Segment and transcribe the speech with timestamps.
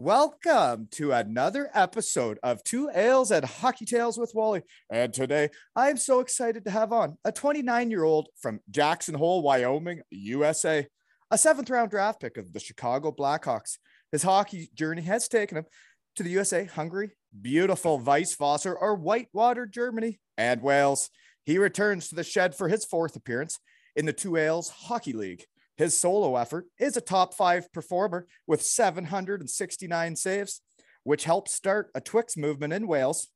[0.00, 4.62] Welcome to another episode of Two Ales and Hockey Tales with Wally.
[4.88, 9.16] And today I am so excited to have on a 29 year old from Jackson
[9.16, 10.86] Hole, Wyoming, USA,
[11.32, 13.78] a seventh round draft pick of the Chicago Blackhawks.
[14.12, 15.66] His hockey journey has taken him
[16.14, 17.10] to the USA, Hungary,
[17.42, 21.10] beautiful Weisswasser or Whitewater, Germany, and Wales.
[21.44, 23.58] He returns to the shed for his fourth appearance
[23.96, 25.44] in the Two Ales Hockey League.
[25.78, 30.60] His solo effort is a top five performer with 769 saves,
[31.04, 33.28] which helped start a Twix movement in Wales.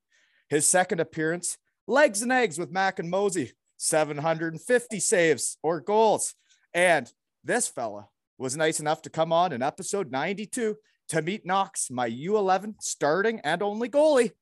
[0.48, 6.34] His second appearance, legs and eggs with Mac and Mosey, 750 saves or goals.
[6.74, 7.10] And
[7.44, 10.76] this fella was nice enough to come on in episode 92
[11.10, 14.32] to meet Knox, my U11 starting and only goalie.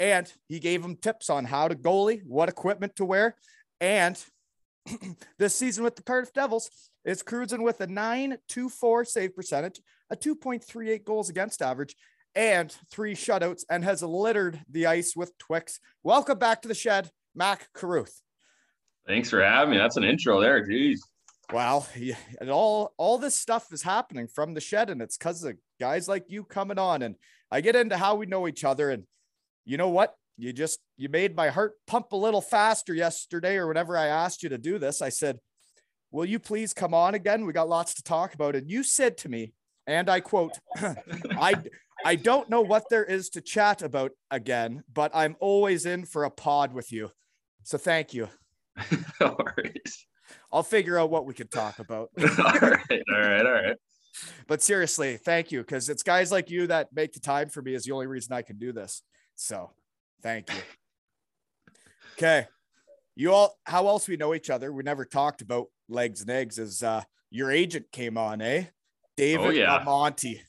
[0.00, 3.36] And he gave him tips on how to goalie, what equipment to wear.
[3.80, 4.18] And
[5.38, 6.70] this season with the Cardiff Devils,
[7.04, 11.94] is cruising with a 924 save percentage, a 2.38 goals against average,
[12.34, 15.80] and three shutouts, and has littered the ice with Twix.
[16.02, 18.20] Welcome back to the shed, Mac Carruth.
[19.06, 19.78] Thanks for having me.
[19.78, 20.66] That's an intro there.
[20.66, 20.98] Jeez.
[21.52, 25.44] Wow, yeah, and all all this stuff is happening from the shed, and it's because
[25.44, 27.02] of guys like you coming on.
[27.02, 27.14] And
[27.52, 29.04] I get into how we know each other, and
[29.64, 30.16] you know what?
[30.38, 34.42] You just you made my heart pump a little faster yesterday, or whenever I asked
[34.42, 35.00] you to do this.
[35.00, 35.38] I said,
[36.10, 37.46] Will you please come on again?
[37.46, 38.56] We got lots to talk about.
[38.56, 39.52] And you said to me,
[39.86, 41.54] and I quote, I
[42.04, 46.24] I don't know what there is to chat about again, but I'm always in for
[46.24, 47.10] a pod with you.
[47.64, 48.28] So thank you.
[49.20, 50.06] no worries.
[50.52, 52.10] I'll figure out what we could talk about.
[52.18, 53.76] all right, all right, all right.
[54.46, 57.74] But seriously, thank you because it's guys like you that make the time for me
[57.74, 59.02] is the only reason I can do this.
[59.34, 59.70] So
[60.22, 60.60] thank you.
[62.16, 62.46] Okay.
[63.14, 64.72] You all, how else we know each other?
[64.72, 68.64] We never talked about legs and eggs as uh, your agent came on, eh?
[69.16, 69.82] David Oh, yeah.
[69.84, 70.42] Monty,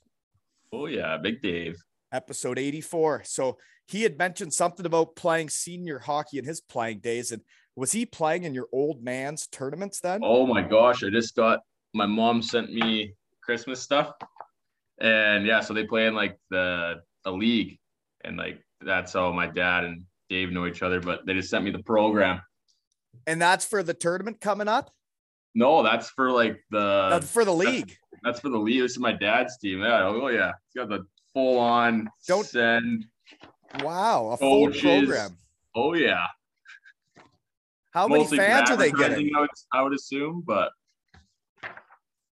[0.74, 1.78] Oh yeah, Big Dave.
[2.12, 3.24] episode 84.
[3.26, 3.58] So
[3.88, 7.32] he had mentioned something about playing senior hockey in his playing days.
[7.32, 7.42] And
[7.78, 10.20] was he playing in your old man's tournaments then?
[10.24, 11.60] Oh my gosh, I just got
[11.94, 14.12] my mom sent me Christmas stuff,
[15.00, 17.80] and yeah, so they play in like the the league,
[18.26, 21.00] and like that's how my dad and Dave know each other.
[21.00, 22.42] But they just sent me the program.
[23.26, 24.92] And that's for the tournament coming up?
[25.56, 27.96] No, that's for like the That's for the league.
[28.24, 28.82] that's for the league.
[28.82, 29.82] This is my dad's team.
[29.82, 30.04] Yeah.
[30.06, 33.06] Oh yeah, he's got the full on Don't- send.
[33.84, 34.82] Wow, a full Coaches.
[34.82, 35.38] program.
[35.76, 36.26] Oh yeah.
[37.92, 39.32] How many fans are they getting?
[39.36, 40.70] I would, I would assume, but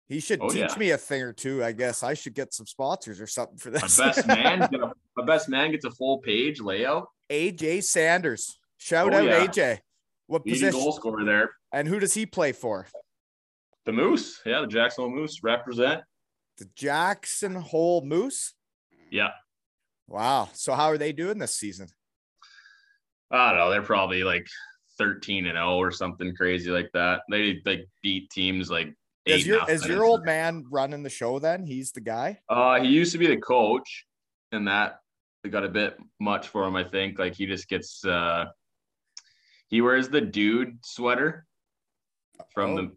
[0.09, 0.79] He should Oh, teach yeah.
[0.79, 1.65] me a thing or two.
[1.65, 3.97] I guess I should get some sponsors or something for my this.
[3.97, 7.09] best man, get a- my best man gets a full page layout.
[7.31, 8.59] AJ Sanders.
[8.79, 9.47] Shout Oh, out yeah.
[9.47, 9.79] AJ.
[10.27, 10.81] What Leading position?
[10.81, 11.51] goal scorer there.
[11.73, 12.87] And who does he play for?
[13.85, 16.03] The Moose, yeah, the Jacksonville Moose represent.
[16.59, 18.55] The Jackson Hole Moose.
[19.11, 19.31] Yeah,
[20.09, 20.51] Wow.
[20.53, 21.89] So how are they doing this season?
[23.31, 23.71] I don't know.
[23.71, 24.47] They're probably like
[24.99, 27.21] thirteen and zero or something crazy like that.
[27.31, 28.93] They like beat teams like.
[29.25, 31.65] Is your is your old man running the show then?
[31.65, 32.41] He's the guy.
[32.49, 34.07] Uh, he used to be the coach,
[34.51, 34.99] and that
[35.51, 36.77] got a bit much for him.
[36.77, 38.05] I think like he just gets.
[38.05, 38.47] uh
[39.69, 41.47] He wears the dude sweater
[42.55, 42.77] from Oh.
[42.77, 42.93] the.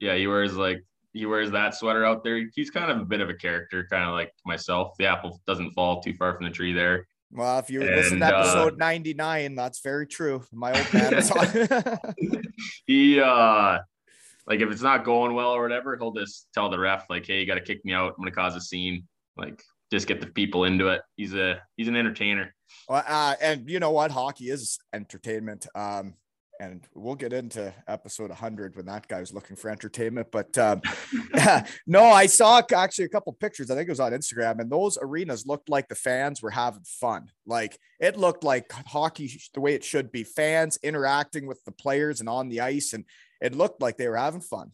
[0.00, 2.44] Yeah, he wears like he wears that sweater out there.
[2.54, 4.92] He's kind of a bit of a character, kind of like myself.
[4.98, 7.06] The apple doesn't fall too far from the tree there.
[7.32, 10.44] Well, if you listen to And, uh, episode 99, that's very true.
[10.52, 11.98] My old man was on.
[12.86, 13.78] he uh
[14.46, 17.40] like if it's not going well or whatever, he'll just tell the ref like, "Hey,
[17.40, 18.14] you got to kick me out.
[18.16, 19.06] I'm gonna cause a scene."
[19.36, 21.02] Like, just get the people into it.
[21.16, 22.54] He's a he's an entertainer.
[22.88, 24.10] Well, uh, and you know what?
[24.10, 25.66] Hockey is entertainment.
[25.74, 26.14] Um,
[26.60, 30.28] and we'll get into episode 100 when that guy was looking for entertainment.
[30.30, 30.82] But um,
[31.86, 33.70] no, I saw actually a couple pictures.
[33.70, 36.84] I think it was on Instagram, and those arenas looked like the fans were having
[36.84, 37.30] fun.
[37.46, 40.24] Like it looked like hockey the way it should be.
[40.24, 43.04] Fans interacting with the players and on the ice, and
[43.44, 44.72] it looked like they were having fun.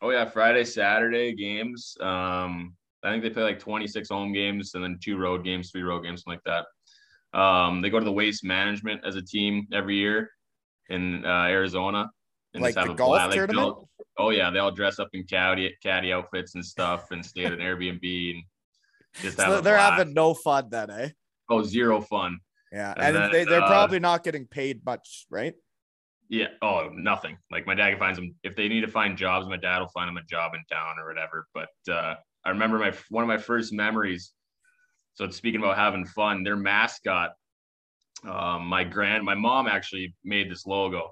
[0.00, 1.94] Oh yeah, Friday, Saturday games.
[2.00, 2.74] Um,
[3.04, 6.04] I think they play like 26 home games and then two road games, three road
[6.04, 6.64] games, something like
[7.34, 7.38] that.
[7.38, 10.30] Um, they go to the waste management as a team every year
[10.88, 12.10] in uh, Arizona.
[12.54, 13.76] And like the golf tournament.
[14.16, 17.52] Oh yeah, they all dress up in caddy caddy outfits and stuff and stay at
[17.52, 18.42] an Airbnb and
[19.20, 19.98] just so they're blast.
[19.98, 21.08] having no fun then, eh?
[21.50, 22.38] Oh, zero fun.
[22.72, 25.54] Yeah, and, and then, they, they're uh, probably not getting paid much, right?
[26.28, 26.48] Yeah.
[26.60, 27.38] Oh, nothing.
[27.50, 29.46] Like my dad finds them if they need to find jobs.
[29.46, 31.46] My dad will find them a job in town or whatever.
[31.54, 34.32] But uh, I remember my one of my first memories.
[35.14, 37.30] So speaking about having fun, their mascot,
[38.24, 41.10] um, my grand, my mom actually made this logo,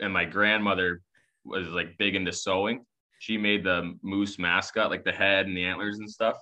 [0.00, 1.02] and my grandmother
[1.44, 2.84] was like big into sewing.
[3.20, 6.36] She made the moose mascot, like the head and the antlers and stuff.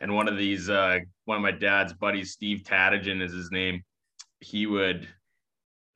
[0.00, 3.82] And one of these, uh, one of my dad's buddies, Steve Tadigan is his name.
[4.40, 5.08] He would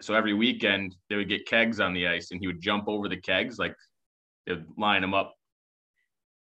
[0.00, 3.08] so every weekend they would get kegs on the ice and he would jump over
[3.08, 3.74] the kegs like
[4.46, 5.34] they'd line them up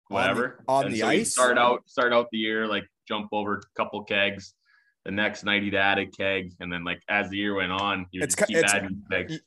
[0.09, 1.33] whatever on the, on the so ice?
[1.33, 4.55] start out start out the year like jump over a couple kegs
[5.09, 8.05] the next night he'd add a keg and then like as the year went on
[8.13, 8.75] it's, it's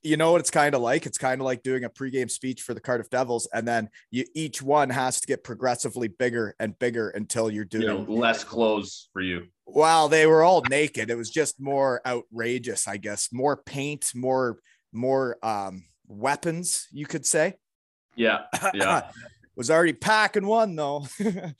[0.01, 2.63] you know what it's kind of like it's kind of like doing a pregame speech
[2.63, 6.79] for the cardiff devils and then you each one has to get progressively bigger and
[6.79, 9.43] bigger until you're doing you know, less clothes for you
[9.73, 11.09] well they were all naked.
[11.09, 13.29] It was just more outrageous, I guess.
[13.31, 14.57] More paint, more
[14.91, 17.55] more um weapons, you could say.
[18.15, 18.41] Yeah.
[18.73, 19.09] Yeah.
[19.55, 21.05] was already packing one though.
[21.19, 21.55] the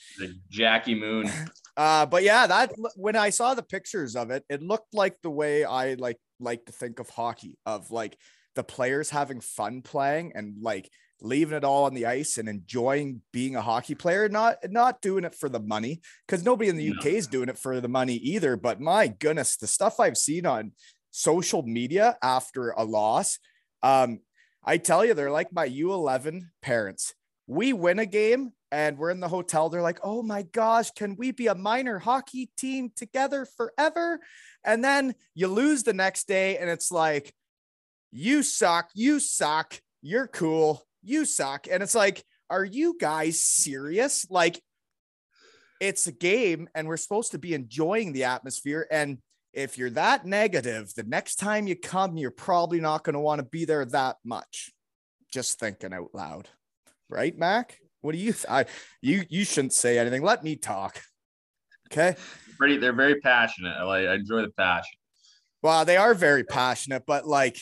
[0.50, 1.30] Jackie Moon.
[1.77, 5.29] Uh, but yeah, that when I saw the pictures of it, it looked like the
[5.29, 8.18] way I like like to think of hockey, of like
[8.56, 10.89] the players having fun playing and like
[11.21, 15.23] leaving it all on the ice and enjoying being a hockey player, not not doing
[15.23, 16.97] it for the money, because nobody in the no.
[16.97, 18.57] UK is doing it for the money either.
[18.57, 20.73] But my goodness, the stuff I've seen on
[21.12, 23.39] social media after a loss,
[23.83, 24.19] um,
[24.63, 27.13] I tell you, they're like my U11 parents.
[27.51, 29.69] We win a game and we're in the hotel.
[29.69, 34.19] They're like, oh my gosh, can we be a minor hockey team together forever?
[34.63, 37.33] And then you lose the next day and it's like,
[38.12, 41.68] you suck, you suck, you're cool you suck.
[41.69, 44.30] And it's like, are you guys serious?
[44.30, 44.62] Like,
[45.80, 48.88] it's a game and we're supposed to be enjoying the atmosphere.
[48.92, 49.18] And
[49.54, 53.39] if you're that negative, the next time you come, you're probably not going to want
[53.39, 54.71] to be there that much.
[55.31, 56.50] Just thinking out loud.
[57.11, 57.77] Right, Mac?
[57.99, 58.65] What do you th- I
[59.01, 60.23] you you shouldn't say anything.
[60.23, 61.01] Let me talk.
[61.91, 62.15] Okay.
[62.57, 63.75] Pretty they're very passionate.
[63.77, 64.97] I like I enjoy the passion.
[65.61, 67.57] Well, they are very passionate, but like,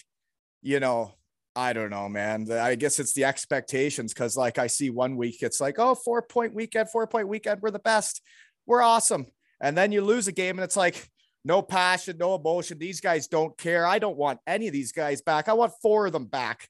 [0.62, 1.16] you know,
[1.56, 2.50] I don't know, man.
[2.50, 6.22] I guess it's the expectations because, like, I see one week it's like, oh, four
[6.22, 8.22] point weekend, four point weekend, we're the best,
[8.66, 9.26] we're awesome.
[9.60, 11.10] And then you lose a game and it's like,
[11.44, 12.78] no passion, no emotion.
[12.78, 13.86] These guys don't care.
[13.86, 15.50] I don't want any of these guys back.
[15.50, 16.70] I want four of them back.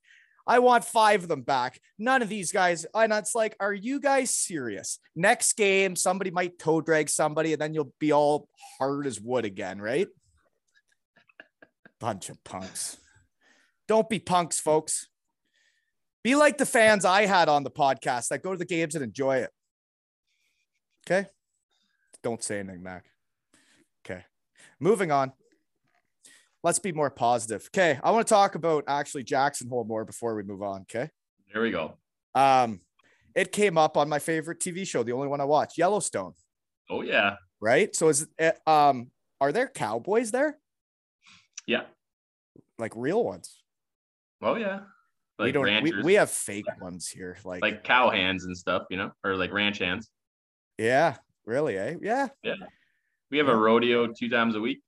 [0.49, 1.79] I want five of them back.
[1.99, 2.83] None of these guys.
[2.95, 4.97] And it's like, are you guys serious?
[5.15, 8.49] Next game, somebody might toe drag somebody and then you'll be all
[8.79, 10.07] hard as wood again, right?
[11.99, 12.97] Bunch of punks.
[13.87, 15.07] Don't be punks, folks.
[16.23, 19.03] Be like the fans I had on the podcast that go to the games and
[19.03, 19.51] enjoy it.
[21.05, 21.29] Okay.
[22.23, 23.05] Don't say anything, Mac.
[24.03, 24.25] Okay.
[24.79, 25.31] Moving on.
[26.63, 27.69] Let's be more positive.
[27.73, 27.99] Okay.
[28.03, 30.81] I want to talk about actually Jackson Hole more before we move on.
[30.81, 31.09] Okay.
[31.53, 31.97] There we go.
[32.35, 32.81] Um,
[33.35, 36.33] it came up on my favorite TV show, the only one I watch, Yellowstone.
[36.89, 37.35] Oh yeah.
[37.61, 37.95] Right.
[37.95, 40.57] So is it, um, are there cowboys there?
[41.65, 41.83] Yeah.
[42.77, 43.63] Like real ones.
[44.41, 44.81] Oh yeah.
[45.37, 48.83] Like we don't we, we have fake ones here, like like cow hands and stuff,
[48.89, 50.09] you know, or like ranch hands.
[50.77, 51.95] Yeah, really, eh?
[52.01, 52.27] Yeah.
[52.43, 52.55] Yeah.
[53.31, 54.81] We have a rodeo two times a week.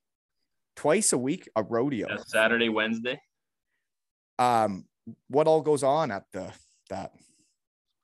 [0.76, 2.08] Twice a week, a rodeo.
[2.28, 3.22] Saturday, Wednesday.
[4.40, 4.86] Um,
[5.28, 6.52] what all goes on at the
[6.90, 7.12] that?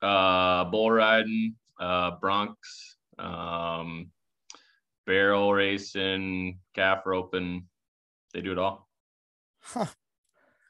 [0.00, 4.10] Uh bull riding, uh broncs, um
[5.06, 7.66] barrel racing, calf roping.
[8.32, 8.88] They do it all.
[9.60, 9.86] Huh.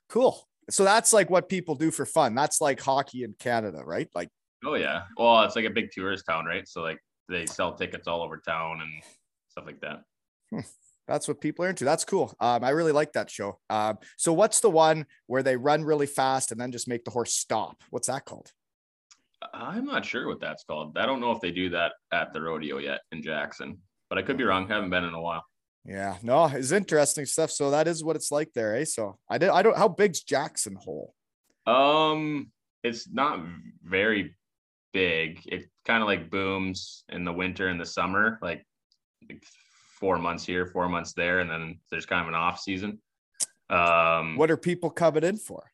[0.09, 2.35] Cool so that's like what people do for fun.
[2.35, 4.09] That's like hockey in Canada, right?
[4.15, 4.29] Like,
[4.65, 5.03] oh yeah.
[5.17, 6.69] Well, it's like a big tourist town, right?
[6.69, 9.03] So like they sell tickets all over town and
[9.49, 10.03] stuff like that.
[10.51, 10.61] Hmm.
[11.09, 11.85] That's what people are into.
[11.85, 12.35] That's cool.
[12.39, 13.59] Um, I really like that show.
[13.71, 17.11] Um, so what's the one where they run really fast and then just make the
[17.11, 17.83] horse stop?
[17.91, 18.53] What's that called?
[19.55, 20.99] I'm not sure what that's called.
[20.99, 23.79] I don't know if they do that at the rodeo yet in Jackson,
[24.11, 24.71] but I could be wrong.
[24.71, 25.45] I haven't been in a while.
[25.85, 27.51] Yeah, no, it's interesting stuff.
[27.51, 28.85] So that is what it's like there, eh?
[28.85, 31.15] So I did I don't how big's Jackson Hole?
[31.67, 32.51] Um,
[32.83, 33.41] it's not
[33.83, 34.37] very
[34.93, 35.41] big.
[35.47, 38.67] It kind of like booms in the winter and the summer, like,
[39.29, 39.43] like
[39.99, 43.01] four months here, four months there, and then there's kind of an off season.
[43.71, 45.71] Um, what are people coming in for?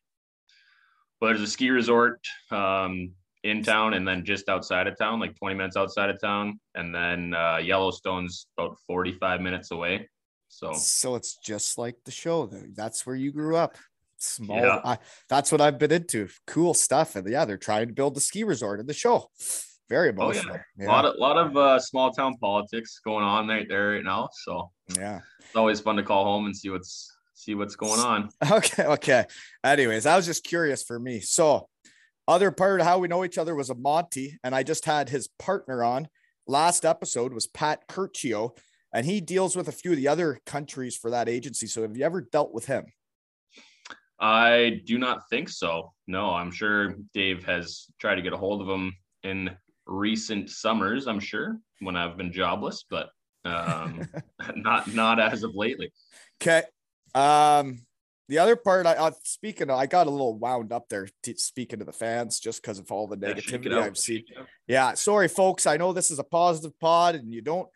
[1.21, 2.19] But there's a ski resort
[2.51, 3.11] um,
[3.43, 6.59] in town and then just outside of town, like 20 minutes outside of town.
[6.75, 10.09] And then uh, Yellowstone's about 45 minutes away.
[10.49, 12.47] So, So it's just like the show.
[12.47, 12.63] though.
[12.75, 13.77] That's where you grew up.
[14.17, 14.57] Small.
[14.57, 14.81] Yeah.
[14.83, 14.97] I,
[15.29, 16.27] that's what I've been into.
[16.47, 17.15] Cool stuff.
[17.15, 19.29] And yeah, they're trying to build the ski resort in the show.
[19.89, 20.41] Very Oh, yeah.
[20.41, 20.59] emotional.
[20.79, 24.29] a lot of, lot of uh, small town politics going on right there right now.
[24.43, 25.19] So yeah.
[25.39, 28.29] it's always fun to call home and see what's see what's going on.
[28.51, 28.85] Okay.
[28.85, 29.25] Okay.
[29.63, 31.19] Anyways, I was just curious for me.
[31.19, 31.67] So,
[32.27, 35.09] other part of how we know each other was a Monty, and I just had
[35.09, 36.07] his partner on.
[36.47, 38.57] Last episode was Pat Curcio,
[38.93, 41.67] and he deals with a few of the other countries for that agency.
[41.67, 42.85] So, have you ever dealt with him?
[44.19, 45.93] I do not think so.
[46.07, 49.51] No, I'm sure Dave has tried to get a hold of him in
[49.87, 51.07] recent summers.
[51.07, 53.09] I'm sure when I've been jobless, but
[53.43, 54.07] um,
[54.55, 55.91] not not as of lately.
[56.41, 56.63] Okay.
[57.13, 57.79] Um,
[58.27, 61.35] the other part, I uh, speaking, of, I got a little wound up there t-
[61.37, 63.83] speaking to the fans just because of all the Yeah, negativity out.
[63.83, 64.23] I've seen.
[64.67, 65.67] Yeah, sorry, folks.
[65.67, 67.69] I know this is a positive pod, and you don't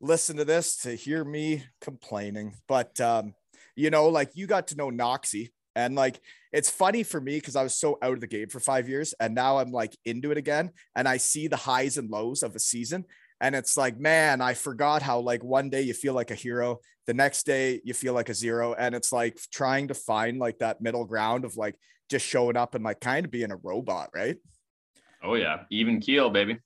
[0.00, 3.34] listen to this to hear me complaining, but um,
[3.74, 6.20] you know, like you got to know Noxie, and like
[6.52, 9.14] it's funny for me because I was so out of the game for five years,
[9.20, 12.56] and now I'm like into it again, and I see the highs and lows of
[12.56, 13.04] a season.
[13.40, 16.80] And it's like, man, I forgot how like one day you feel like a hero,
[17.06, 18.72] the next day you feel like a zero.
[18.72, 21.74] And it's like trying to find like that middle ground of like
[22.08, 24.36] just showing up and like kind of being a robot, right?
[25.22, 26.58] Oh yeah, even keel, baby.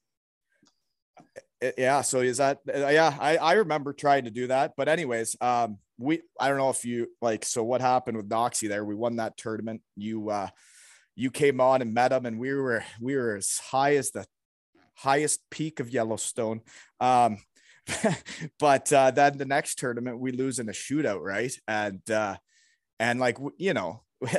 [1.63, 4.87] Uh, yeah so is that uh, yeah I, I remember trying to do that but
[4.89, 8.83] anyways um we i don't know if you like so what happened with noxie there?
[8.83, 9.81] We won that tournament.
[9.95, 10.47] You uh
[11.15, 14.25] you came on and met him and we were we were as high as the
[14.95, 16.61] highest peak of yellowstone.
[16.99, 17.37] Um
[18.59, 21.53] but uh then the next tournament we lose in a shootout right?
[21.67, 22.37] And uh
[22.99, 24.03] and like you know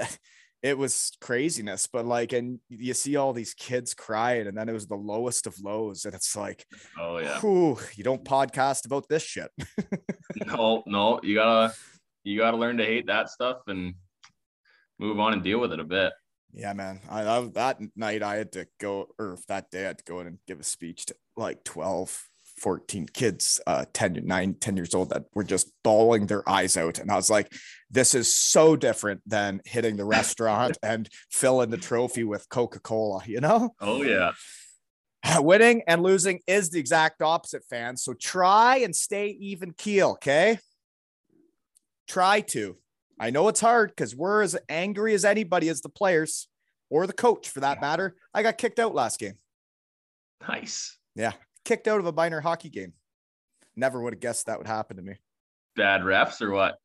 [0.63, 4.73] it was craziness but like and you see all these kids crying and then it
[4.73, 6.65] was the lowest of lows and it's like
[6.99, 7.41] Oh yeah.
[7.41, 9.51] Whew, you don't podcast about this shit.
[10.47, 11.75] No, no, you gotta
[12.25, 13.95] you gotta learn to hate that stuff and
[14.99, 16.13] move on and deal with it a bit.
[16.53, 17.01] Yeah, man.
[17.09, 20.21] I, I that night I had to go, or that day I had to go
[20.21, 22.25] in and give a speech to like 12,
[22.63, 27.01] 14 kids, uh, 10, 9, 10 years old that were just bawling their eyes out.
[27.01, 27.53] And I was like,
[27.91, 33.23] this is so different than hitting the restaurant and filling the trophy with Coca Cola,
[33.27, 33.75] you know?
[33.81, 34.33] Oh yeah.
[35.39, 38.05] Winning and losing is the exact opposite, fans.
[38.05, 40.59] So try and stay even keel, okay?
[42.07, 42.77] Try to.
[43.19, 46.49] I know it's hard because we're as angry as anybody as the players
[46.91, 48.15] or the coach for that matter.
[48.33, 49.35] I got kicked out last game.
[50.49, 50.97] Nice.
[51.65, 52.93] Kicked out of a minor hockey game.
[53.77, 55.15] Never would have guessed that would happen to me.
[55.77, 56.79] Bad refs or what?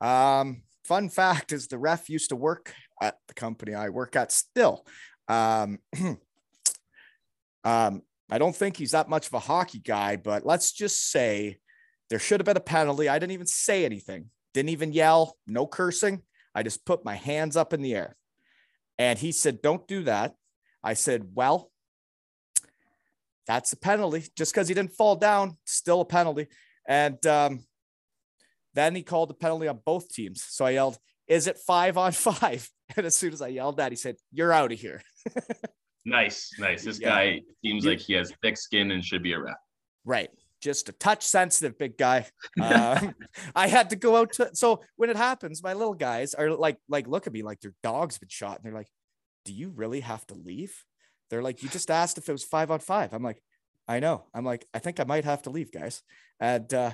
[0.00, 2.72] Um, fun fact is the ref used to work
[3.02, 4.86] at the company I work at still.
[5.28, 5.78] Um,
[7.64, 11.58] um, I don't think he's that much of a hockey guy, but let's just say
[12.08, 13.08] there should have been a penalty.
[13.08, 16.22] I didn't even say anything, didn't even yell, no cursing.
[16.54, 18.16] I just put my hands up in the air.
[18.98, 20.34] And he said, Don't do that.
[20.82, 21.70] I said, Well,
[23.50, 24.22] that's a penalty.
[24.36, 26.46] Just because he didn't fall down, still a penalty.
[26.86, 27.64] And um,
[28.74, 30.44] then he called the penalty on both teams.
[30.48, 32.68] So I yelled, Is it five on five?
[32.96, 35.02] And as soon as I yelled that, he said, You're out of here.
[36.06, 36.82] Nice, nice.
[36.82, 37.08] This Yeah.
[37.10, 39.56] guy seems like he has thick skin and should be a ref.
[40.04, 40.30] Right.
[40.62, 42.26] Just a touch sensitive, big guy.
[42.62, 43.14] Um,
[43.54, 44.50] I had to go out to.
[44.54, 47.74] So when it happens, my little guys are like, like, look at me like their
[47.82, 48.90] dog's been shot, and they're like,
[49.44, 50.74] "Do you really have to leave?"
[51.30, 53.12] They're like, "You just asked if it was five on five.
[53.12, 53.42] I'm like,
[53.88, 56.02] "I know." I'm like, "I think I might have to leave, guys."
[56.38, 56.92] And uh,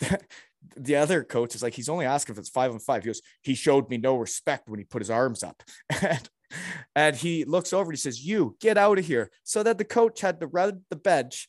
[0.76, 3.02] the other coach is like, "He's only asking if it's five on five.
[3.02, 5.62] He goes, "He showed me no respect when he put his arms up."
[6.02, 6.28] and
[6.94, 9.30] and he looks over and he says, You get out of here.
[9.44, 11.48] So that the coach had to run the bench,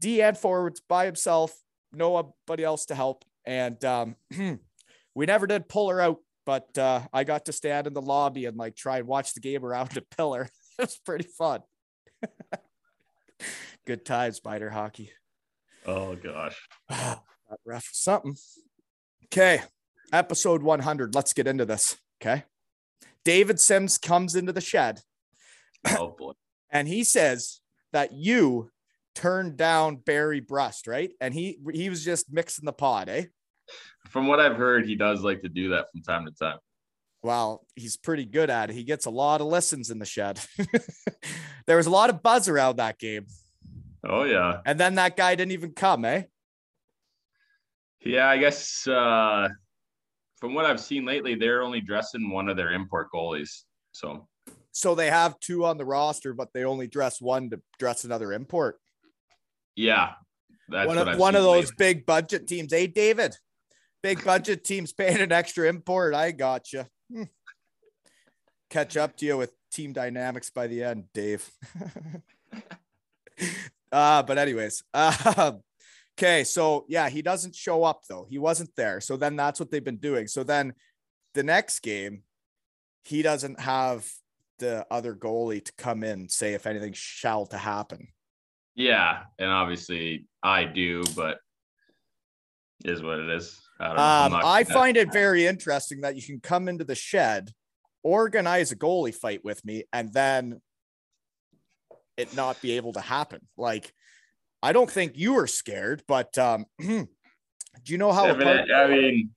[0.00, 1.54] D and forwards by himself,
[1.92, 3.24] nobody else to help.
[3.44, 4.16] And um,
[5.14, 8.46] we never did pull her out, but uh, I got to stand in the lobby
[8.46, 10.48] and like try and watch the game around a pillar.
[10.82, 11.60] It was pretty fun.
[13.86, 15.12] Good times, spider hockey.
[15.86, 16.56] Oh gosh.
[16.88, 17.20] that
[17.64, 18.36] ref something.
[19.26, 19.60] Okay.
[20.12, 21.14] Episode 100.
[21.14, 21.96] Let's get into this.
[22.20, 22.44] Okay.
[23.24, 25.00] David Sims comes into the shed
[25.86, 26.32] Oh boy.
[26.70, 27.60] and he says
[27.92, 28.70] that you
[29.14, 31.12] turned down Barry Brust, right?
[31.20, 33.26] And he he was just mixing the pod, eh?
[34.10, 36.58] From what I've heard, he does like to do that from time to time.
[37.22, 38.74] Well, he's pretty good at it.
[38.74, 40.40] He gets a lot of listens in the shed.
[41.66, 43.26] there was a lot of buzz around that game.
[44.04, 44.60] Oh yeah.
[44.66, 46.22] And then that guy didn't even come, eh?
[48.04, 49.48] Yeah, I guess uh
[50.40, 53.62] from what I've seen lately, they're only dressing one of their import goalies.
[53.92, 54.26] So
[54.72, 58.32] So they have two on the roster, but they only dress one to dress another
[58.32, 58.80] import.
[59.76, 60.14] Yeah,
[60.68, 61.76] that's one of, one of those lately.
[61.78, 62.72] big budget teams.
[62.72, 63.36] Hey, David,
[64.02, 66.14] big budget teams paying an extra import.
[66.14, 66.84] I got you.
[68.70, 71.48] Catch up to you with team dynamics by the end, Dave.
[73.92, 75.52] uh, but anyways, uh,
[76.18, 76.44] okay.
[76.44, 78.26] So yeah, he doesn't show up though.
[78.28, 79.00] He wasn't there.
[79.00, 80.26] So then that's what they've been doing.
[80.26, 80.74] So then
[81.34, 82.22] the next game,
[83.04, 84.08] he doesn't have
[84.58, 88.08] the other goalie to come in, say if anything shall to happen.
[88.74, 91.38] Yeah, and obviously I do, but
[92.84, 93.60] is what it is.
[93.82, 94.24] I.
[94.24, 97.50] Um, not- I find it very interesting that you can come into the shed,
[98.02, 100.60] organize a goalie fight with me, and then
[102.16, 103.40] it not be able to happen.
[103.56, 103.92] Like,
[104.62, 107.06] I don't think you were scared, but um, do
[107.86, 108.26] you know how?
[108.26, 109.30] Yeah, a I mean,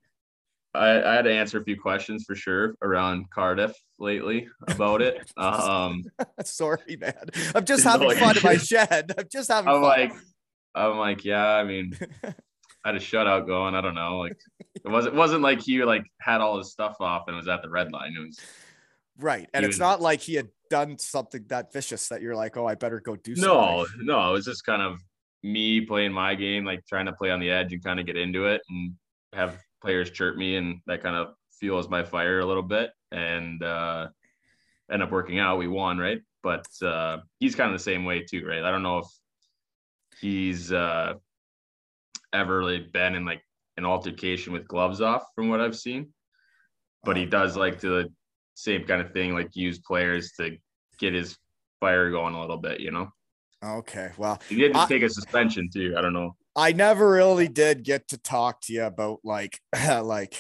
[0.73, 5.31] I, I had to answer a few questions for sure around Cardiff lately about it.
[5.37, 6.03] Um,
[6.43, 7.13] Sorry, man.
[7.55, 9.13] I'm just having like- fun in my shed.
[9.17, 9.83] I'm just having I'm fun.
[9.83, 10.13] like,
[10.75, 11.47] I'm like, yeah.
[11.47, 11.97] I mean,
[12.85, 13.73] I had a shutout going.
[13.73, 14.19] I don't know.
[14.19, 14.37] Like,
[14.75, 17.63] it wasn't it wasn't like he like had all his stuff off and was at
[17.63, 18.13] the red line.
[18.15, 18.39] It was
[19.17, 22.57] right, and it's was- not like he had done something that vicious that you're like,
[22.57, 24.29] oh, I better go do no, no.
[24.29, 24.99] It was just kind of
[25.41, 28.17] me playing my game, like trying to play on the edge and kind of get
[28.17, 28.93] into it and
[29.33, 32.91] have players chirp me, and that kind of fuels my fire a little bit.
[33.11, 34.09] And uh,
[34.91, 35.57] end up working out.
[35.57, 36.21] We won, right?
[36.43, 38.63] But uh, he's kind of the same way too, right?
[38.63, 39.07] I don't know if
[40.19, 41.13] he's uh,
[42.33, 43.41] ever really been in like
[43.77, 46.13] an altercation with gloves off, from what I've seen.
[47.03, 48.09] But he does like to
[48.55, 50.57] same kind of thing, like use players to
[50.99, 51.37] get his
[51.79, 53.09] fire going a little bit, you know.
[53.63, 55.95] Okay, well, He did I- take a suspension too.
[55.97, 56.35] I don't know.
[56.55, 59.59] I never really did get to talk to you about like
[60.01, 60.35] like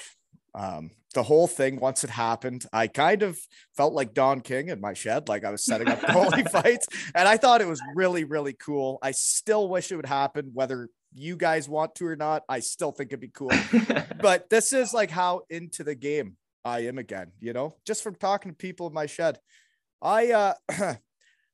[0.53, 2.65] um the whole thing once it happened.
[2.73, 3.37] I kind of
[3.75, 7.27] felt like Don King in my shed, like I was setting up goalie fights, and
[7.27, 8.97] I thought it was really really cool.
[9.01, 12.43] I still wish it would happen, whether you guys want to or not.
[12.49, 13.51] I still think it'd be cool.
[14.21, 18.15] but this is like how into the game I am again, you know, just from
[18.15, 19.39] talking to people in my shed.
[20.01, 20.53] I uh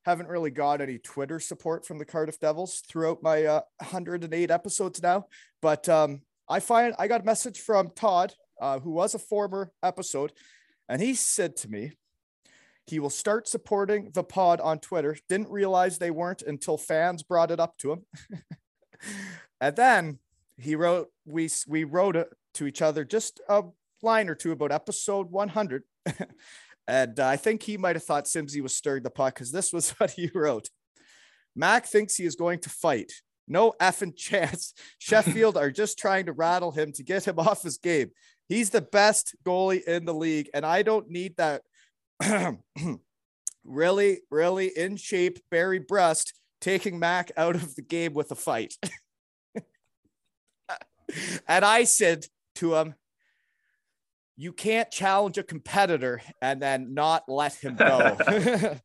[0.05, 5.01] haven't really got any Twitter support from the Cardiff Devils throughout my uh, 108 episodes
[5.01, 5.27] now,
[5.61, 9.71] but um I find I got a message from Todd, uh, who was a former
[9.83, 10.33] episode,
[10.89, 11.91] and he said to me
[12.87, 15.15] he will start supporting the pod on Twitter.
[15.29, 18.05] Didn't realize they weren't until fans brought it up to him.
[19.59, 20.19] and then
[20.57, 23.63] he wrote we we wrote it to each other just a
[24.01, 25.83] line or two about episode 100
[26.87, 29.71] and uh, i think he might have thought simsy was stirring the pot because this
[29.71, 30.69] was what he wrote.
[31.55, 33.11] Mac thinks he is going to fight.
[33.47, 34.73] No effing chance.
[34.99, 38.11] Sheffield are just trying to rattle him to get him off his game.
[38.47, 41.61] He's the best goalie in the league and i don't need that.
[43.63, 48.75] Really really in shape barry brust taking mac out of the game with a fight
[51.47, 52.95] and I said to him,
[54.37, 58.17] you can't challenge a competitor and then not let him go.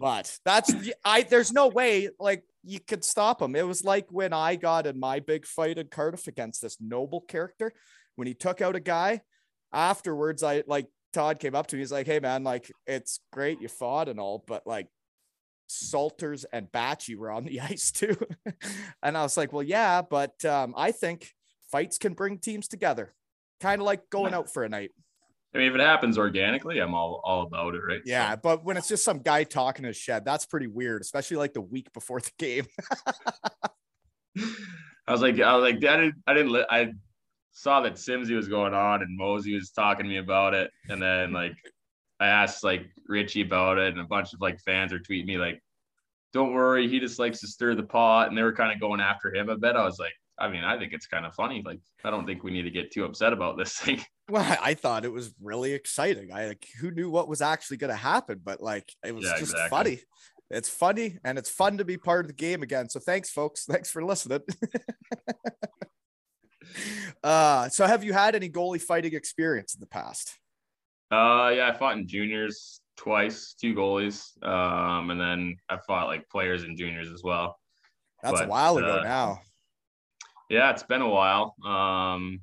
[0.00, 3.56] but that's I there's no way like you could stop him.
[3.56, 7.22] It was like when I got in my big fight in Cardiff against this noble
[7.22, 7.72] character
[8.16, 9.22] when he took out a guy.
[9.72, 11.80] Afterwards, I like Todd came up to me.
[11.80, 14.88] He's like, Hey man, like it's great you fought and all, but like
[15.70, 18.16] Salters and Batchy were on the ice too.
[19.02, 21.30] and I was like, Well, yeah, but um, I think
[21.70, 23.14] fights can bring teams together.
[23.60, 24.90] Kind of like going out for a night.
[25.54, 28.00] I mean, if it happens organically, I'm all all about it, right?
[28.04, 31.38] Yeah, but when it's just some guy talking in his shed, that's pretty weird, especially
[31.38, 32.66] like the week before the game.
[35.06, 36.92] I was like, I was like, I didn't, I didn't, li- I
[37.50, 41.02] saw that Simsy was going on and Mosey was talking to me about it, and
[41.02, 41.56] then like,
[42.20, 45.38] I asked like Richie about it, and a bunch of like fans are tweeting me
[45.38, 45.60] like,
[46.32, 49.00] "Don't worry, he just likes to stir the pot," and they were kind of going
[49.00, 49.74] after him a bit.
[49.74, 51.62] I was like, I mean, I think it's kind of funny.
[51.64, 54.00] Like, I don't think we need to get too upset about this thing.
[54.28, 56.30] Well, I- thought it was really exciting.
[56.32, 59.38] I like who knew what was actually going to happen, but like it was Yeah,
[59.38, 59.68] just exactly.
[59.70, 60.00] funny.
[60.50, 62.88] It's funny and it's fun to be part of the game again.
[62.88, 63.64] So thanks, folks.
[63.66, 64.40] Thanks for listening.
[67.22, 70.38] uh, so have you had any goalie fighting experience in the past?
[71.10, 76.28] Uh, yeah, I fought in juniors twice, two goalies, um, and then I fought like
[76.28, 77.56] players in juniors as well.
[78.22, 79.40] That's a while ago uh, now.
[80.48, 81.54] Yeah, it's been a while.
[81.64, 82.40] Um,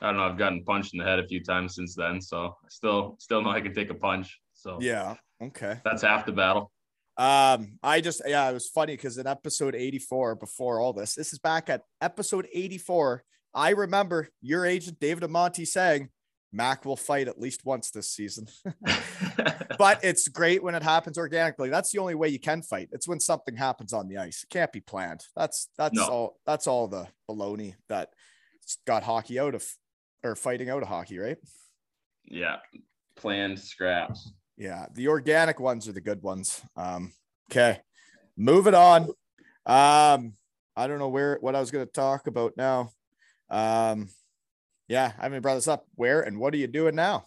[0.00, 0.24] I don't know.
[0.24, 3.42] I've gotten punched in the head a few times since then, so I still still
[3.42, 4.40] know I can take a punch.
[4.54, 5.16] So Yeah.
[5.40, 5.80] Okay.
[5.84, 6.72] that's half the battle.
[7.16, 11.32] Um, I just yeah, it was funny because in episode 84, before all this, this
[11.32, 13.22] is back at episode 84.
[13.54, 16.08] I remember your agent David Amonte saying,
[16.52, 18.46] Mac will fight at least once this season.
[19.78, 21.70] but it's great when it happens organically.
[21.70, 22.88] That's the only way you can fight.
[22.92, 24.42] It's when something happens on the ice.
[24.44, 25.24] It can't be planned.
[25.34, 26.04] That's that's No.
[26.06, 28.10] all that's all the baloney that
[28.86, 29.64] got hockey out of
[30.22, 31.38] or fighting out of hockey, right?
[32.24, 32.56] yeah,
[33.16, 34.32] planned scraps.
[34.56, 36.62] Yeah, the organic ones are the good ones.
[36.76, 37.12] Um,
[37.50, 37.80] okay,
[38.36, 39.08] moving on.
[39.66, 40.34] Um,
[40.76, 42.90] I don't know where what I was going to talk about now.
[43.50, 44.08] Um,
[44.92, 45.86] yeah, I haven't brought this up.
[45.94, 47.26] Where and what are you doing now?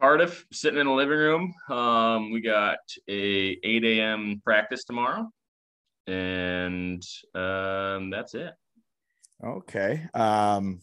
[0.00, 1.54] Cardiff, sitting in the living room.
[1.68, 2.78] Um, we got
[3.08, 4.42] a 8 a.m.
[4.44, 5.30] practice tomorrow,
[6.08, 7.00] and
[7.36, 8.52] um, that's it.
[9.44, 10.08] Okay.
[10.12, 10.80] Um,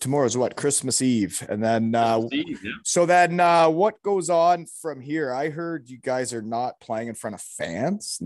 [0.00, 0.56] tomorrow's what?
[0.56, 2.72] Christmas Eve, and then uh, Steve, yeah.
[2.84, 5.32] so then uh, what goes on from here?
[5.32, 8.20] I heard you guys are not playing in front of fans.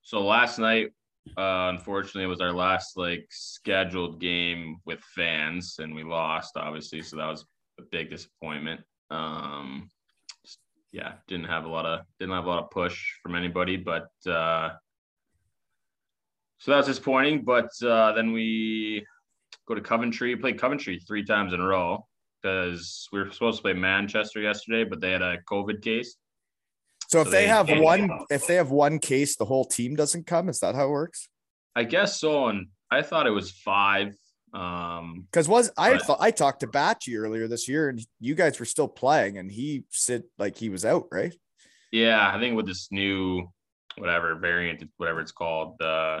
[0.00, 0.92] So last night,
[1.36, 7.02] uh, unfortunately, it was our last like scheduled game with fans, and we lost, obviously.
[7.02, 7.44] So that was
[7.78, 8.80] a big disappointment.
[9.10, 9.90] Um,
[10.92, 14.08] yeah, didn't have a lot of didn't have a lot of push from anybody, but
[14.26, 14.70] uh,
[16.58, 17.42] so that was disappointing.
[17.44, 19.04] But uh, then we
[19.68, 22.06] go to Coventry, played Coventry three times in a row
[22.42, 26.16] because we were supposed to play Manchester yesterday, but they had a COVID case.
[27.10, 29.96] So if So they they have one, if they have one case, the whole team
[29.96, 30.48] doesn't come.
[30.48, 31.28] Is that how it works?
[31.74, 34.14] I guess so, and I thought it was five.
[34.54, 38.60] Um, Because was I thought I talked to Batchy earlier this year, and you guys
[38.60, 41.34] were still playing, and he said like he was out, right?
[41.90, 43.50] Yeah, I think with this new
[43.98, 46.20] whatever variant, whatever it's called, uh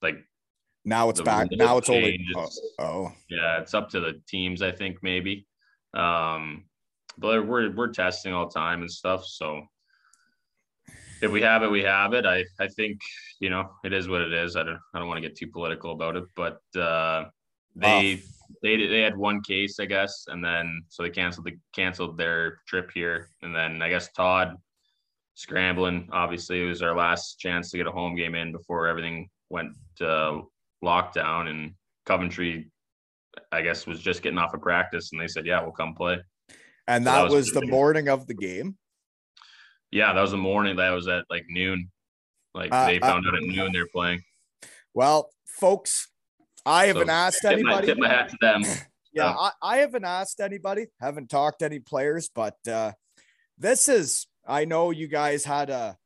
[0.00, 0.18] like
[0.84, 1.48] Now it's back.
[1.50, 2.24] Now it's only.
[2.36, 5.44] Oh, oh, yeah, it's up to the teams, I think maybe.
[5.92, 6.66] Um
[7.18, 9.24] but we're we're testing all the time and stuff.
[9.26, 9.62] So
[11.22, 12.26] if we have it, we have it.
[12.26, 13.00] I I think,
[13.40, 14.56] you know, it is what it is.
[14.56, 17.24] I don't I don't want to get too political about it, but uh
[17.74, 18.20] they
[18.62, 22.58] they they had one case, I guess, and then so they canceled the canceled their
[22.66, 24.56] trip here, and then I guess Todd
[25.34, 26.08] scrambling.
[26.12, 29.72] Obviously, it was our last chance to get a home game in before everything went
[30.00, 30.40] uh,
[30.84, 31.72] lockdown, and
[32.04, 32.70] Coventry,
[33.50, 36.18] I guess, was just getting off of practice, and they said, "Yeah, we'll come play."
[36.88, 38.76] and So that that was, was the morning of the game.
[39.92, 40.76] Yeah, that was the morning.
[40.76, 41.90] That was at like noon.
[42.54, 44.22] Like Uh, they uh, found out at noon they're playing.
[44.94, 46.08] Well, folks,
[46.66, 47.86] I haven't So, asked Tip my, anybody.
[47.86, 48.62] tip my hat to them.
[48.64, 48.74] yeah,
[49.12, 49.30] Yeah.
[49.38, 52.92] I, I haven't asked anybody, haven't talked to any players, but uh,
[53.58, 55.96] this is, I know you guys had a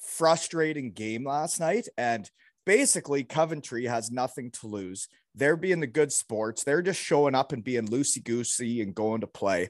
[0.00, 2.28] frustrating game last night, and
[2.66, 5.08] basically, Coventry has nothing to lose.
[5.34, 9.20] They're being the good sports, they're just showing up and being loosey goosey and going
[9.20, 9.68] to play.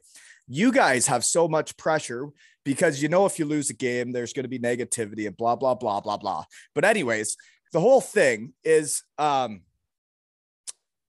[0.48, 2.26] You guys have so much pressure
[2.64, 5.56] because you know if you lose a game, there's going to be negativity and blah,
[5.56, 6.44] blah, blah, blah, blah.
[6.74, 7.36] But, anyways,
[7.72, 9.62] the whole thing is um,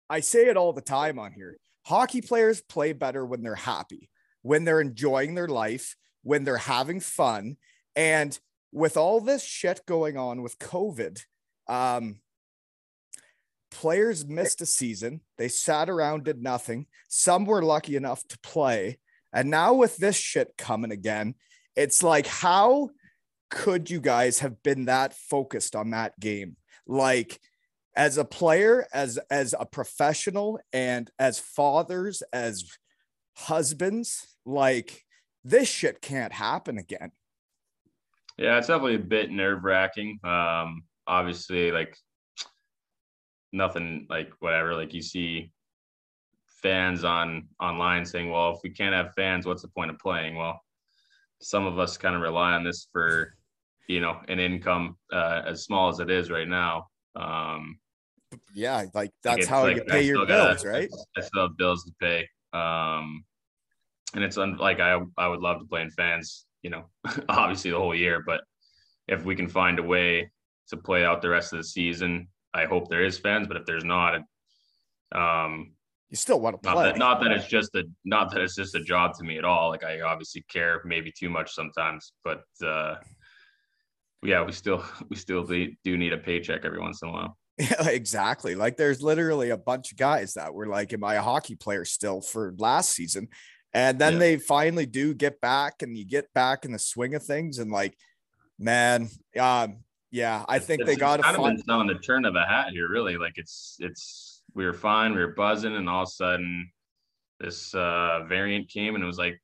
[0.10, 1.58] I say it all the time on here.
[1.86, 4.10] Hockey players play better when they're happy,
[4.42, 7.58] when they're enjoying their life, when they're having fun.
[7.96, 8.38] And
[8.72, 11.22] with all this shit going on with COVID,
[11.68, 12.20] um,
[13.72, 15.22] players missed a season.
[15.38, 16.88] They sat around, did nothing.
[17.08, 19.00] Some were lucky enough to play.
[19.34, 21.36] And now with this shit coming again,
[21.76, 22.90] it's like, how
[23.50, 26.56] could you guys have been that focused on that game?
[26.88, 27.40] Like,
[27.96, 32.64] as a player as as a professional and as fathers as
[33.36, 35.04] husbands like
[35.44, 37.12] this shit can't happen again
[38.38, 40.20] Yeah, it's definitely a bit nerve wracking.
[40.24, 41.94] Um, obviously, like
[43.52, 44.76] nothing like whatever.
[44.76, 45.52] Like you see
[46.62, 50.36] fans on online saying, "Well, if we can't have fans, what's the point of playing?"
[50.36, 50.60] Well,
[51.42, 53.36] some of us kind of rely on this for,
[53.88, 56.88] you know, an income uh, as small as it is right now.
[57.16, 57.80] Um,
[58.54, 61.58] yeah like that's how like, you pay your still gotta- bills right I still have
[61.58, 62.28] bills to pay.
[62.54, 63.24] Um,
[64.14, 66.86] and it's un- like I I would love to play in fans, you know,
[67.30, 68.42] obviously the whole year, but
[69.08, 70.32] if we can find a way
[70.70, 73.48] to play out the rest of the season, I hope there is fans.
[73.48, 74.22] But if there's not,
[75.14, 75.72] um,
[76.10, 78.56] you still want to not play that not that it's just a not that it's
[78.56, 79.70] just a job to me at all.
[79.70, 82.96] Like I obviously care maybe too much sometimes, but uh,
[84.24, 87.38] yeah, we still we still do need a paycheck every once in a while.
[87.60, 88.56] Yeah, exactly.
[88.56, 91.84] Like there's literally a bunch of guys that were like, Am I a hockey player
[91.84, 93.28] still for last season?
[93.74, 94.20] And then Yeah.
[94.20, 97.60] they finally do get back and you get back in the swing of things.
[97.60, 97.98] And like,
[98.58, 101.96] man, um, yeah, I think they got to it's kind of find been on the
[101.96, 103.18] turn of a hat here, really.
[103.18, 106.72] Like it's it's we were fine, we were buzzing, and all of a sudden
[107.40, 109.42] this uh variant came and it was like,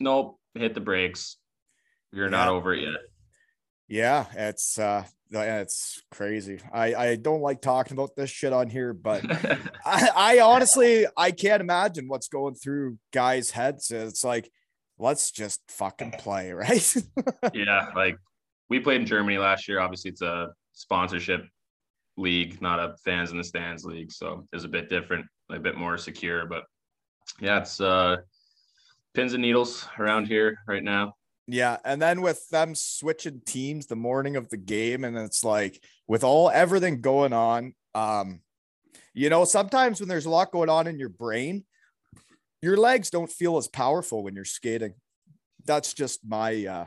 [0.00, 1.36] nope, hit the brakes.
[2.12, 3.00] You're not over it yet.
[3.88, 6.60] Yeah, it's uh That's crazy.
[6.72, 9.24] I, I don't like talking about this shit on here, but
[9.84, 13.90] I, I honestly I can't imagine what's going through guys' heads.
[13.90, 14.50] It's like,
[14.98, 16.96] let's just fucking play, right?
[17.54, 18.16] yeah, like
[18.68, 19.80] we played in Germany last year.
[19.80, 21.44] Obviously, it's a sponsorship
[22.18, 25.76] league, not a fans in the stands league, so it's a bit different, a bit
[25.76, 26.46] more secure.
[26.46, 26.64] But
[27.40, 28.18] yeah, it's uh
[29.14, 31.14] pins and needles around here right now.
[31.46, 35.82] Yeah, and then with them switching teams the morning of the game, and it's like
[36.06, 38.40] with all everything going on, um,
[39.14, 41.64] you know, sometimes when there's a lot going on in your brain,
[42.60, 44.94] your legs don't feel as powerful when you're skating.
[45.64, 46.86] That's just my uh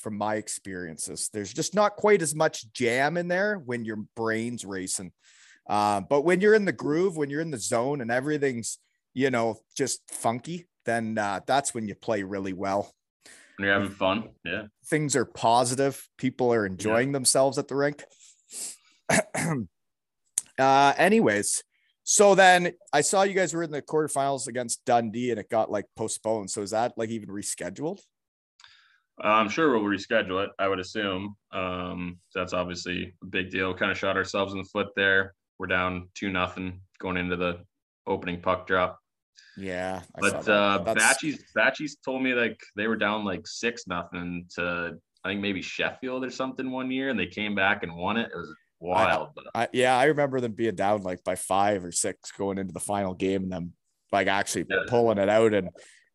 [0.00, 1.30] from my experiences.
[1.32, 5.12] There's just not quite as much jam in there when your brain's racing.
[5.68, 8.78] Uh, but when you're in the groove, when you're in the zone and everything's,
[9.14, 12.92] you know, just funky, then uh, that's when you play really well.
[13.56, 14.30] When you're having fun.
[14.44, 14.64] Yeah.
[14.86, 16.08] Things are positive.
[16.16, 17.14] People are enjoying yeah.
[17.14, 18.02] themselves at the rink.
[20.58, 21.62] uh, anyways,
[22.04, 25.70] so then I saw you guys were in the quarterfinals against Dundee and it got
[25.70, 26.50] like postponed.
[26.50, 28.00] So is that like even rescheduled?
[29.22, 30.50] I'm sure we'll reschedule it.
[30.58, 31.36] I would assume.
[31.52, 33.74] Um, that's obviously a big deal.
[33.74, 35.34] Kind of shot ourselves in the foot there.
[35.58, 37.60] We're down two nothing going into the
[38.06, 38.98] opening puck drop.
[39.56, 44.46] Yeah, I but uh, Batchy's Batchy's told me like they were down like six nothing
[44.56, 48.16] to I think maybe Sheffield or something one year, and they came back and won
[48.16, 48.30] it.
[48.32, 49.28] It was wild.
[49.28, 52.58] I, but I, yeah, I remember them being down like by five or six going
[52.58, 53.72] into the final game, and them
[54.12, 54.84] like actually yeah.
[54.88, 55.68] pulling it out and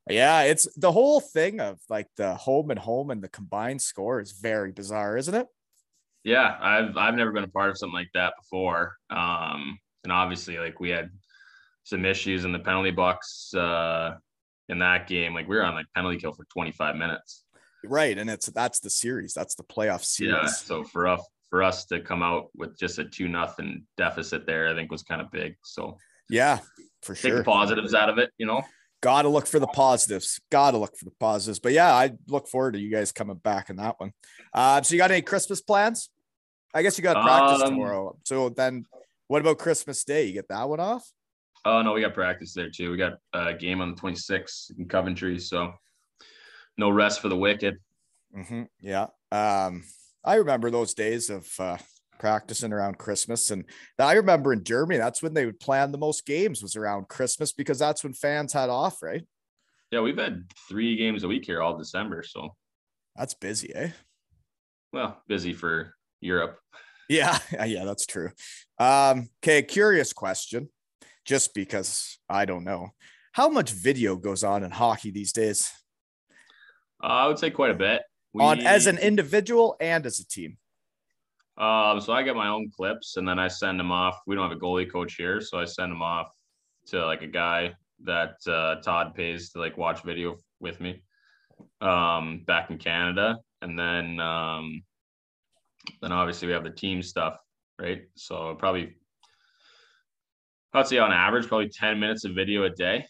[0.10, 4.20] yeah, it's the whole thing of like the home and home and the combined score
[4.20, 5.48] is very bizarre, isn't it?
[6.24, 8.96] Yeah, I've I've never been a part of something like that before.
[9.10, 11.10] Um, and obviously, like we had
[11.84, 14.16] some issues in the penalty box uh,
[14.70, 15.34] in that game.
[15.34, 17.44] Like we were on like penalty kill for 25 minutes.
[17.84, 19.34] Right, and it's that's the series.
[19.34, 20.34] That's the playoff series.
[20.34, 20.48] Yeah.
[20.48, 24.68] So for us for us to come out with just a two nothing deficit there,
[24.68, 25.56] I think was kind of big.
[25.64, 25.98] So
[26.30, 26.60] yeah,
[27.02, 27.32] for sure.
[27.32, 28.64] Take the positives out of it, you know.
[29.06, 30.42] Got to look for the positives.
[30.52, 31.60] Got to look for the positives.
[31.60, 34.14] But yeah, I look forward to you guys coming back in that one.
[34.52, 36.10] Uh, so you got any Christmas plans?
[36.74, 38.18] I guess you got practice um, tomorrow.
[38.24, 38.84] So then,
[39.28, 40.26] what about Christmas Day?
[40.26, 41.08] You get that one off?
[41.66, 42.90] Oh no, we got practice there too.
[42.90, 45.76] We got a game on the 26th in Coventry, so
[46.76, 47.78] no rest for the wicked.
[48.36, 48.64] Mm-hmm.
[48.82, 49.06] Yeah.
[49.32, 49.84] Um,
[50.24, 51.78] I remember those days of uh,
[52.20, 53.52] practicing around Christmas.
[53.52, 53.66] And
[54.00, 57.52] I remember in Germany, that's when they would plan the most games was around Christmas
[57.52, 59.24] because that's when fans had off, right?
[59.92, 62.24] Yeah, we've had three games a week here all December.
[62.24, 62.56] So
[63.16, 63.90] that's busy, eh?
[64.92, 66.60] Well, busy for Europe.
[67.10, 68.32] Yeah, yeah, that's true.
[68.80, 70.70] Um, okay, curious question,
[71.26, 72.90] just because I don't know.
[73.34, 75.72] How much video goes on in hockey these days?
[77.04, 78.02] Uh, I would say quite a bit.
[78.34, 78.44] We...
[78.44, 80.58] On as an individual and as a team.
[81.58, 84.20] Um, so I get my own clips and then I send them off.
[84.28, 86.28] We don't have a goalie coach here, so I send them off
[86.88, 91.02] to like a guy that uh, Todd pays to like watch video with me
[91.82, 94.84] um, back in Canada, and then um,
[96.02, 97.38] then obviously we have the team stuff,
[97.80, 98.04] right?
[98.16, 98.98] So probably
[100.74, 103.06] I'd say on average probably ten minutes of video a day,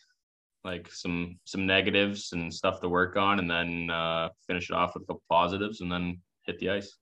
[0.63, 4.93] like some some negatives and stuff to work on, and then uh, finish it off
[4.93, 6.95] with a couple positives, and then hit the ice.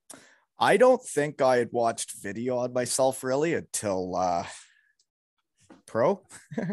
[0.60, 4.46] I don't think I had watched video on myself really until uh,
[5.86, 6.26] pro.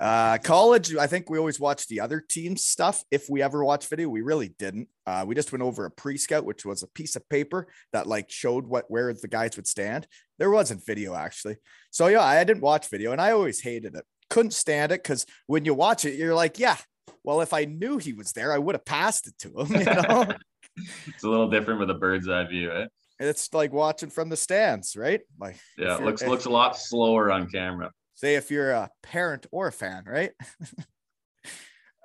[0.00, 3.04] uh, college, I think we always watched the other team's stuff.
[3.10, 4.88] If we ever watched video, we really didn't.
[5.06, 8.30] Uh, we just went over a pre-scout, which was a piece of paper that like
[8.30, 10.06] showed what where the guys would stand.
[10.38, 11.56] There wasn't video actually.
[11.90, 14.04] So yeah, I didn't watch video, and I always hated it.
[14.28, 16.76] Couldn't stand it because when you watch it, you're like, yeah,
[17.24, 19.80] well, if I knew he was there, I would have passed it to him.
[19.80, 20.32] You know
[20.76, 22.86] it's a little different with a bird's eye view, eh?
[23.18, 25.20] It's like watching from the stands, right?
[25.38, 27.90] Like yeah, it looks looks a lot slower on camera.
[28.14, 30.32] Say if you're a parent or a fan, right?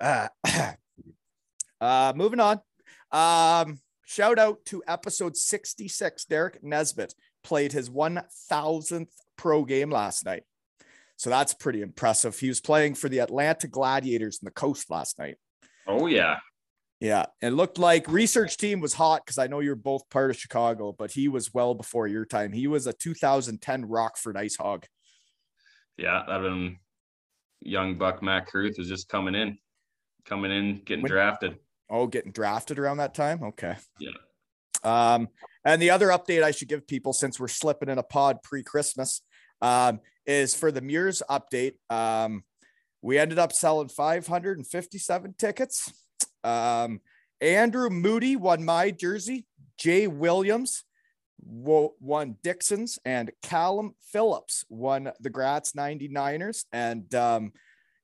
[0.00, 0.28] uh,
[1.80, 2.60] uh, moving on.
[3.12, 6.24] Um, shout out to episode 66.
[6.26, 10.42] Derek Nesbitt played his 1000th pro game last night.
[11.16, 12.38] So that's pretty impressive.
[12.38, 15.36] He was playing for the Atlanta Gladiators in the coast last night.
[15.86, 16.36] Oh, yeah.
[17.00, 20.38] Yeah, it looked like research team was hot because I know you're both part of
[20.38, 22.52] Chicago, but he was well before your time.
[22.52, 24.86] He was a 2010 Rockford Ice Hog.
[25.98, 26.78] Yeah, that been
[27.60, 29.58] young Buck Mac Carruth was just coming in,
[30.24, 31.58] coming in, getting when, drafted.
[31.90, 33.42] Oh, getting drafted around that time.
[33.42, 33.76] Okay.
[33.98, 34.10] Yeah.
[34.82, 35.28] Um,
[35.66, 39.20] and the other update I should give people since we're slipping in a pod pre-Christmas
[39.60, 41.74] um, is for the Mears update.
[41.90, 42.44] Um,
[43.02, 45.92] we ended up selling 557 tickets
[46.46, 47.00] um,
[47.40, 49.46] Andrew Moody won my jersey.
[49.76, 50.84] Jay Williams
[51.38, 56.64] won Dixon's, and Callum Phillips won the Graz 99ers.
[56.72, 57.52] And um,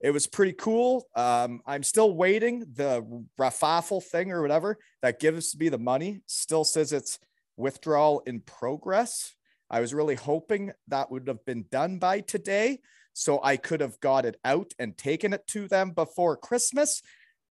[0.01, 1.07] it was pretty cool.
[1.17, 2.67] Um, I'm still waiting.
[2.75, 7.19] The raffle thing or whatever that gives me the money still says it's
[7.57, 9.35] withdrawal in progress.
[9.71, 12.81] I was really hoping that would have been done by today
[13.15, 17.03] so I could have got it out and taken it to them before Christmas,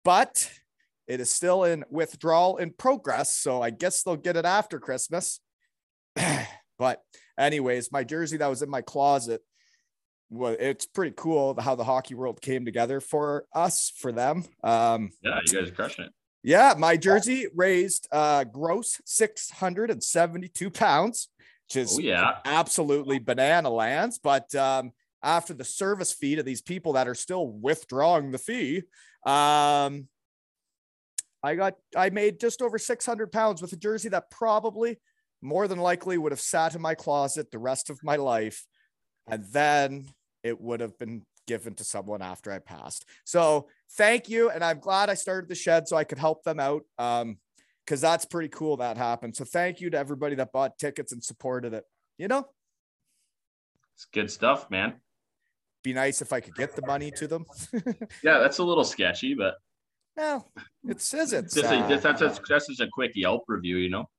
[0.03, 0.49] but
[1.09, 3.35] it is still in withdrawal in progress.
[3.35, 5.41] So I guess they'll get it after Christmas.
[6.77, 7.01] but,
[7.37, 9.41] anyways, my jersey that was in my closet
[10.29, 14.43] well, it's pretty cool how the hockey world came together for us, for them.
[14.63, 16.11] Um, yeah, you guys are crushing it.
[16.43, 21.29] Yeah, my jersey raised uh, gross 672 pounds,
[21.67, 22.37] which is oh, yeah.
[22.45, 24.19] absolutely banana lands.
[24.19, 24.91] But um,
[25.21, 28.83] after the service fee to these people that are still withdrawing the fee,
[29.25, 30.07] um,
[31.43, 34.97] I got I made just over 600 pounds with a jersey that probably
[35.41, 38.65] more than likely would have sat in my closet the rest of my life.
[39.27, 40.07] And then
[40.43, 43.05] it would have been given to someone after I passed.
[43.23, 44.49] So thank you.
[44.49, 46.83] And I'm glad I started the shed so I could help them out.
[46.97, 47.37] Um,
[47.85, 49.35] because that's pretty cool that happened.
[49.35, 51.85] So thank you to everybody that bought tickets and supported it.
[52.19, 52.45] You know,
[53.95, 54.93] it's good stuff, man.
[55.83, 57.45] Be nice if I could get the money to them.
[58.23, 59.55] yeah, that's a little sketchy, but
[60.19, 60.45] no,
[60.87, 63.89] it says it's just, a, just that's, a, that's just a quick Yelp review, you
[63.89, 64.09] know.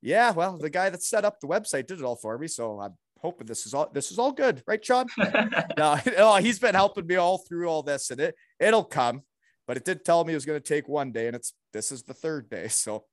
[0.00, 2.80] Yeah, well, the guy that set up the website did it all for me, so
[2.80, 5.06] I'm hoping this is all this is all good, right, Sean?
[5.78, 9.22] no, no, he's been helping me all through all this, and it it'll come.
[9.68, 11.92] But it did tell me it was going to take one day, and it's this
[11.92, 12.66] is the third day.
[12.66, 13.04] So,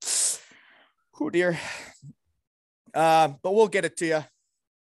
[1.21, 1.59] oh dear.
[2.95, 4.23] Um, but we'll get it to you,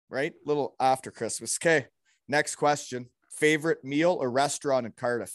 [0.10, 0.34] right?
[0.34, 1.58] A little after Christmas.
[1.58, 1.88] Okay.
[2.28, 5.34] Next question: Favorite meal or restaurant in Cardiff?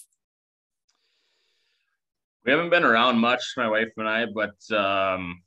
[2.45, 5.43] We haven't been around much, my wife and I, but um,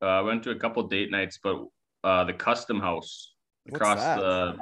[0.00, 1.38] uh, I went to a couple date nights.
[1.42, 1.64] But
[2.04, 3.34] uh, the Custom House
[3.68, 4.58] across the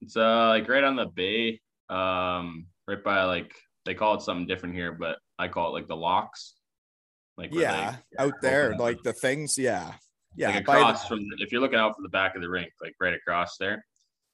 [0.00, 1.60] it's uh like right on the bay
[1.90, 5.88] um right by like they call it something different here but i call it like
[5.88, 6.54] the locks.
[7.36, 9.92] Like yeah they, out there like the things yeah.
[10.36, 12.70] Yeah like across the- from if you're looking out from the back of the rink
[12.82, 13.84] like right across there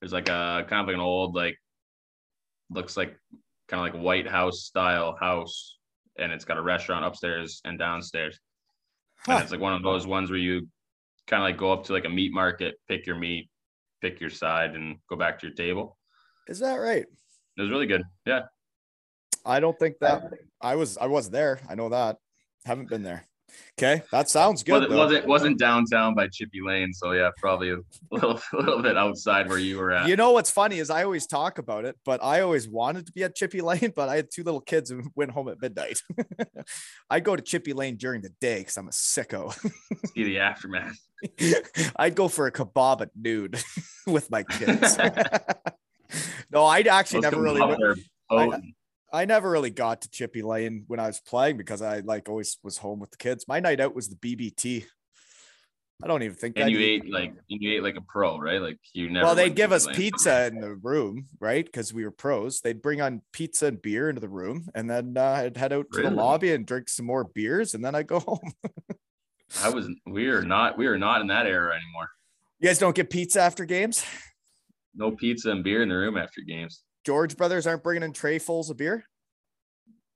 [0.00, 1.56] there's like a kind of like an old like
[2.70, 3.14] looks like
[3.68, 5.73] kind of like white house style house
[6.18, 8.38] and it's got a restaurant upstairs and downstairs
[9.18, 9.32] huh.
[9.32, 10.66] and it's like one of those ones where you
[11.26, 13.48] kind of like go up to like a meat market pick your meat
[14.04, 15.96] pick your side and go back to your table.
[16.46, 17.06] Is that right?
[17.56, 18.02] It was really good.
[18.26, 18.42] Yeah.
[19.46, 21.58] I don't think that I was I was there.
[21.68, 22.18] I know that.
[22.64, 23.24] Haven't been there.
[23.76, 24.88] Okay, that sounds good.
[24.88, 27.78] Well, it wasn't wasn't downtown by Chippy Lane, so yeah, probably a
[28.12, 30.08] little a little bit outside where you were at.
[30.08, 33.12] You know what's funny is I always talk about it, but I always wanted to
[33.12, 36.00] be at Chippy Lane, but I had two little kids and went home at midnight.
[37.10, 39.52] I go to Chippy Lane during the day because I'm a sicko.
[40.14, 40.98] See the aftermath.
[41.96, 43.52] I'd go for a kebab at noon
[44.06, 44.98] with my kids.
[46.52, 47.60] no, I'd actually Those never really.
[48.30, 48.60] I,
[49.14, 52.58] I never really got to Chippy Lane when I was playing because I like always
[52.64, 53.46] was home with the kids.
[53.46, 54.86] My night out was the BBT.
[56.02, 56.58] I don't even think.
[56.58, 58.60] And you ate like you ate like a pro, right?
[58.60, 59.26] Like you never.
[59.26, 59.94] Well, they'd give us Lane.
[59.94, 61.64] pizza in the room, right?
[61.64, 62.60] Because we were pros.
[62.60, 65.86] They'd bring on pizza and beer into the room, and then uh, I'd head out
[65.92, 66.10] to really?
[66.10, 68.52] the lobby and drink some more beers, and then I'd go home.
[69.62, 69.88] I was.
[70.06, 70.76] We are not.
[70.76, 72.10] We are not in that era anymore.
[72.58, 74.04] You guys don't get pizza after games.
[74.96, 76.83] No pizza and beer in the room after games.
[77.04, 79.04] George brothers aren't bringing in trayfuls of beer?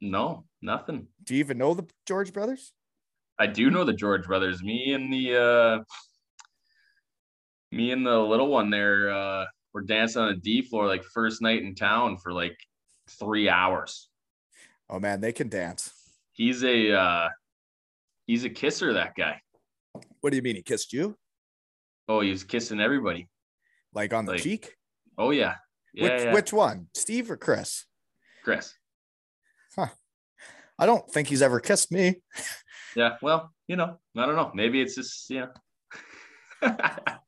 [0.00, 1.06] No, nothing.
[1.24, 2.72] Do you even know the George brothers?
[3.38, 4.62] I do know the George brothers.
[4.62, 5.78] Me and the uh
[7.70, 11.42] me and the little one there uh were dancing on the D floor like first
[11.42, 12.56] night in town for like
[13.18, 14.08] three hours.
[14.88, 15.92] Oh man, they can dance.
[16.32, 17.28] He's a uh
[18.26, 19.40] he's a kisser, that guy.
[20.20, 21.16] What do you mean he kissed you?
[22.08, 23.28] Oh, he was kissing everybody.
[23.92, 24.74] Like on the like, cheek?
[25.18, 25.54] Oh yeah.
[25.98, 26.32] Yeah, which, yeah.
[26.32, 27.84] which one, Steve or Chris?
[28.44, 28.72] Chris.
[29.74, 29.88] Huh.
[30.78, 32.22] I don't think he's ever kissed me.
[32.94, 33.16] Yeah.
[33.20, 34.52] Well, you know, I don't know.
[34.54, 35.46] Maybe it's just, you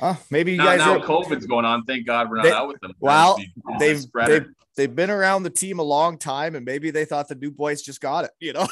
[0.00, 1.84] uh, maybe you now, guys now are, COVID's going on.
[1.84, 2.92] Thank God we're not they, out with them.
[3.00, 3.38] Well,
[3.78, 7.34] they've, they've they've been around the team a long time, and maybe they thought the
[7.34, 8.66] new boys just got it, you know.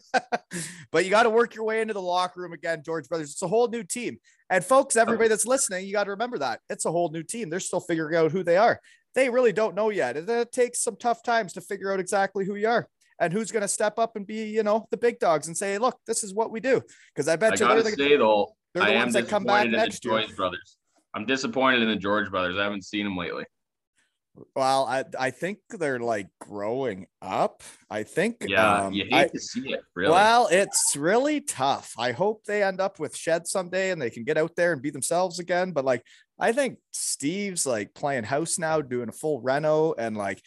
[0.92, 3.32] but you got to work your way into the locker room again, George Brothers.
[3.32, 4.18] It's a whole new team.
[4.50, 7.50] And folks, everybody that's listening, you got to remember that it's a whole new team.
[7.50, 8.80] They're still figuring out who they are.
[9.14, 10.16] They really don't know yet.
[10.16, 13.50] And it takes some tough times to figure out exactly who you are and who's
[13.50, 16.22] going to step up and be, you know, the big dogs and say, look, this
[16.22, 16.80] is what we do.
[17.14, 19.44] Because I bet I you they're the, say, though, they're the I ones that come
[19.44, 20.24] back next year.
[20.36, 20.76] Brothers.
[21.14, 22.56] I'm disappointed in the George brothers.
[22.58, 23.44] I haven't seen them lately.
[24.54, 27.62] Well, I I think they're like growing up.
[27.90, 28.36] I think.
[28.46, 29.80] Yeah, um, you hate I- to see it.
[29.96, 30.12] Really.
[30.12, 31.92] Well, it's really tough.
[31.98, 34.80] I hope they end up with shed someday and they can get out there and
[34.82, 35.72] be themselves again.
[35.72, 36.04] But like,
[36.38, 40.40] I think Steve's like playing house now, doing a full reno, and like,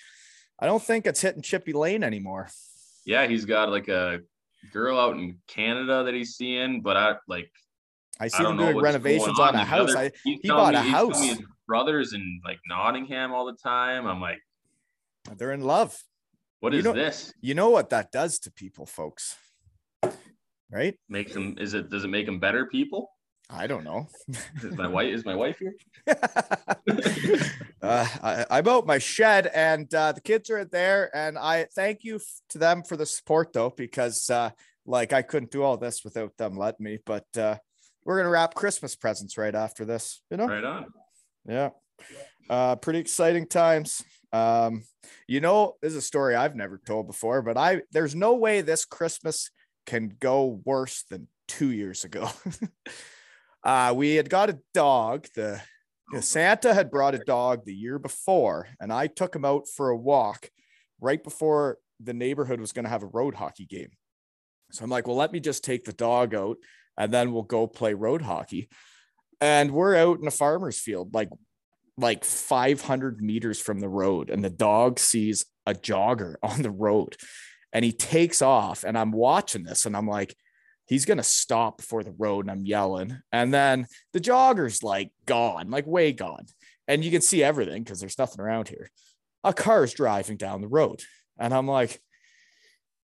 [0.57, 2.47] I don't think it's hitting Chippy Lane anymore.
[3.05, 4.19] yeah, he's got like a
[4.71, 7.51] girl out in Canada that he's seeing, but I like
[8.21, 9.89] I I see don't them doing renovations going on a house.
[9.89, 11.23] other- I, he bought a me- telling house.
[11.25, 14.05] his brothers in like Nottingham all the time.
[14.05, 14.37] I'm like,
[15.37, 15.97] they're in love.
[16.59, 17.33] what You is know- this?
[17.41, 19.35] You know what that does to people, folks,
[20.69, 20.95] right?
[21.09, 21.55] Makes them?
[21.59, 21.89] Is it?
[21.89, 23.09] Does it make them better people?
[23.49, 24.07] I don't know.
[24.63, 25.13] Is my wife?
[25.13, 25.73] Is my wife here?
[27.81, 31.09] uh, I, I'm out my shed and uh, the kids are there.
[31.13, 32.19] And I thank you
[32.49, 34.51] to them for the support though, because uh,
[34.85, 36.99] like I couldn't do all this without them letting me.
[37.05, 37.57] But uh,
[38.05, 40.47] we're going to wrap Christmas presents right after this, you know?
[40.47, 40.85] Right on.
[41.47, 41.69] Yeah.
[42.49, 44.03] Uh, pretty exciting times.
[44.33, 44.83] Um,
[45.27, 48.61] you know, this is a story I've never told before, but I there's no way
[48.61, 49.49] this Christmas
[49.85, 52.29] can go worse than two years ago.
[53.63, 55.27] uh, we had got a dog.
[55.35, 55.61] The,
[56.11, 59.89] the Santa had brought a dog the year before, and I took him out for
[59.89, 60.49] a walk
[60.99, 63.91] right before the neighborhood was going to have a road hockey game.
[64.71, 66.57] So I'm like, well, let me just take the dog out
[67.01, 68.69] and then we'll go play road hockey.
[69.41, 71.29] And we're out in a farmer's field, like
[71.97, 77.17] like 500 meters from the road, and the dog sees a jogger on the road,
[77.73, 78.83] and he takes off.
[78.83, 80.35] And I'm watching this, and I'm like,
[80.85, 83.17] he's gonna stop before the road, and I'm yelling.
[83.31, 86.45] And then the jogger's like gone, like way gone,
[86.87, 88.91] and you can see everything because there's nothing around here.
[89.43, 91.01] A car's driving down the road,
[91.39, 91.99] and I'm like,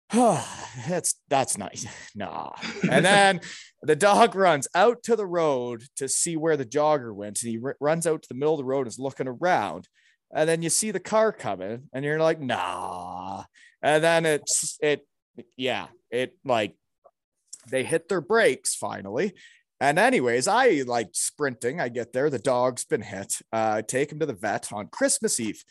[0.13, 1.85] that's that's nice.
[2.15, 2.51] Nah.
[2.91, 3.41] And then
[3.81, 7.59] the dog runs out to the road to see where the jogger went, and he
[7.63, 9.87] r- runs out to the middle of the road and is looking around.
[10.33, 13.43] And then you see the car coming, and you're like, nah.
[13.81, 15.05] And then it's it,
[15.55, 16.75] yeah, it like
[17.69, 19.33] they hit their brakes finally.
[19.79, 21.79] And anyways, I like sprinting.
[21.79, 22.29] I get there.
[22.29, 23.39] The dog's been hit.
[23.53, 25.63] Uh, I take him to the vet on Christmas Eve.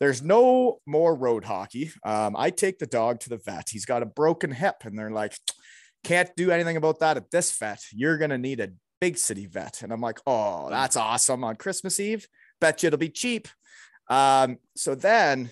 [0.00, 1.90] There's no more road hockey.
[2.04, 3.68] Um, I take the dog to the vet.
[3.70, 5.34] He's got a broken hip, and they're like,
[6.04, 7.80] can't do anything about that at this vet.
[7.92, 8.70] You're gonna need a
[9.00, 9.82] big city vet.
[9.82, 12.26] And I'm like, oh, that's awesome on Christmas Eve.
[12.60, 13.48] Bet you it'll be cheap.
[14.08, 15.50] Um, so then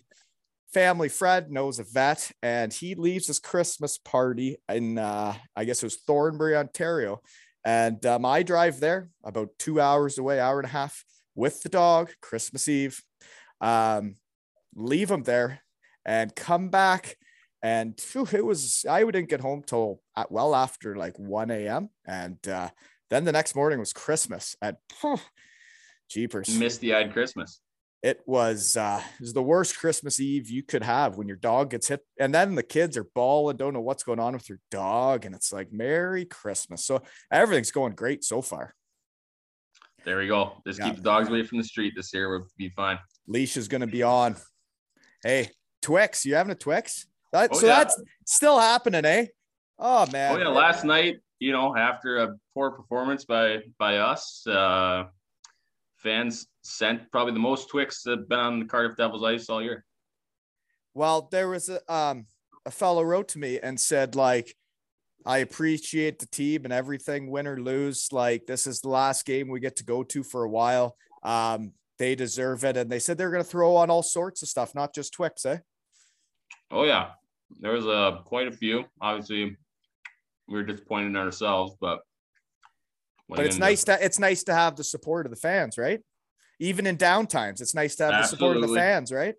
[0.73, 5.83] family Fred knows a vet and he leaves his Christmas party in uh, I guess
[5.83, 7.21] it was Thornbury, Ontario.
[7.65, 11.69] And um, I drive there about two hours away, hour and a half with the
[11.69, 13.03] dog, Christmas Eve.
[13.61, 14.15] Um,
[14.77, 15.63] leave him there
[16.05, 17.17] and come back
[17.63, 21.89] and phew, it was I didn't get home till at, well after like 1 a.m.
[22.07, 22.69] And uh,
[23.11, 25.19] then the next morning was Christmas and phew,
[26.09, 26.57] jeepers.
[26.57, 27.61] Misty eyed Christmas.
[28.03, 31.71] It was uh it was the worst Christmas Eve you could have when your dog
[31.71, 34.61] gets hit, and then the kids are bawling, don't know what's going on with your
[34.71, 36.85] dog, and it's like Merry Christmas.
[36.85, 37.03] So
[37.33, 38.75] everything's going great so far.
[40.05, 40.63] There we go.
[40.65, 40.87] Just Yeah.
[40.87, 42.29] keep the dogs away from the street this year.
[42.29, 42.99] We'll be fine.
[43.27, 44.37] Leash is gonna be on.
[45.27, 45.51] Hey,
[45.83, 47.09] Twix, you having a Twix?
[47.33, 47.79] That, Oh, so yeah.
[47.79, 49.27] that's still happening, eh?
[49.77, 50.37] Oh man.
[50.37, 55.07] Oh yeah, last night, you know, after a poor performance by by us, uh
[55.97, 59.61] fans sent probably the most Twix that have been on the Cardiff Devils ice all
[59.61, 59.85] year.
[60.95, 62.27] Well, there was a um
[62.65, 64.55] a fellow wrote to me and said like
[65.27, 68.13] I appreciate the team and everything, win or lose.
[68.13, 70.97] Like this is the last game we get to go to for a while.
[71.25, 74.49] Um, they deserve it, and they said they're going to throw on all sorts of
[74.49, 75.59] stuff, not just Twix, eh?
[76.71, 77.11] Oh yeah,
[77.61, 78.85] there was uh, quite a few.
[79.01, 79.57] Obviously,
[80.49, 82.01] we were disappointed in ourselves, but
[83.29, 86.01] But it's nice to it's nice to have the support of the fans, right?
[86.59, 89.35] Even in down times, it's nice to have the support of the fans, right?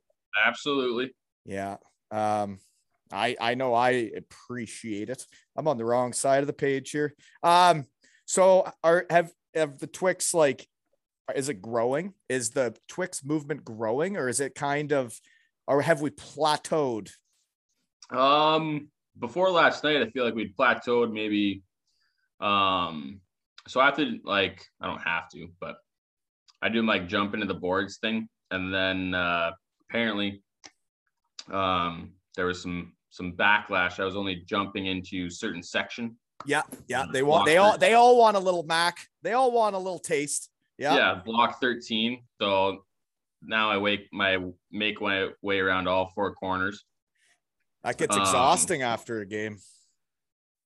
[0.45, 1.14] Absolutely.
[1.45, 1.78] Yeah.
[2.12, 2.60] Um,
[3.12, 5.24] I I know I appreciate it.
[5.55, 7.14] I'm on the wrong side of the page here.
[7.43, 7.86] Um,
[8.26, 10.68] so are have have the Twix like
[11.36, 12.14] is it growing?
[12.30, 15.20] Is the Twix movement growing or is it kind of
[15.68, 17.12] or have we plateaued?
[18.10, 21.64] Um, before last night, I feel like we'd plateaued maybe.
[22.40, 23.22] Um,
[23.68, 25.76] so I have to like I don't have to, but
[26.62, 29.52] I do like jump into the boards thing, and then uh,
[29.90, 30.42] apparently,
[31.52, 34.00] um, there was some some backlash.
[34.00, 36.16] I was only jumping into certain section.
[36.46, 37.06] Yeah, yeah.
[37.12, 38.98] They want they all they all want a little Mac.
[39.24, 40.50] They all want a little taste.
[40.78, 40.96] Yeah.
[40.96, 42.24] Yeah, block thirteen.
[42.40, 42.86] So
[43.42, 44.38] now I wake my
[44.72, 46.84] make my way around all four corners.
[47.84, 49.58] That gets Um, exhausting after a game.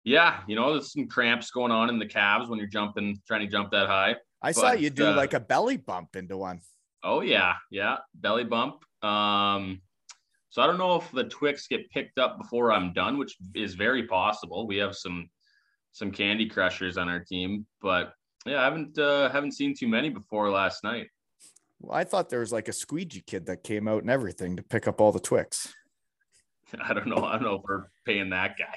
[0.03, 3.41] Yeah, you know, there's some cramps going on in the calves when you're jumping, trying
[3.41, 4.15] to jump that high.
[4.41, 6.61] I saw you do uh, like a belly bump into one.
[7.03, 8.83] Oh yeah, yeah, belly bump.
[9.03, 9.81] Um,
[10.49, 13.75] so I don't know if the Twix get picked up before I'm done, which is
[13.75, 14.65] very possible.
[14.65, 15.29] We have some
[15.91, 18.13] some Candy Crushers on our team, but
[18.49, 21.09] yeah, I haven't uh, haven't seen too many before last night.
[21.79, 24.63] Well, I thought there was like a squeegee kid that came out and everything to
[24.63, 25.73] pick up all the Twix.
[26.83, 27.23] I don't know.
[27.23, 28.75] I don't know if we're paying that guy.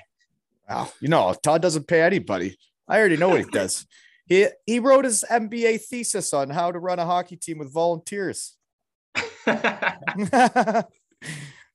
[0.69, 2.57] Wow, you know, Todd doesn't pay anybody.
[2.87, 3.87] I already know what he does.
[4.25, 8.57] He he wrote his MBA thesis on how to run a hockey team with volunteers.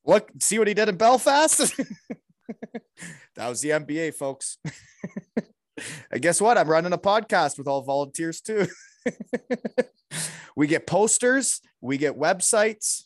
[0.05, 1.75] Look, see what he did in Belfast?
[3.35, 4.57] that was the MBA, folks.
[6.11, 6.57] And guess what?
[6.57, 8.67] I'm running a podcast with all volunteers too.
[10.55, 13.03] we get posters, we get websites,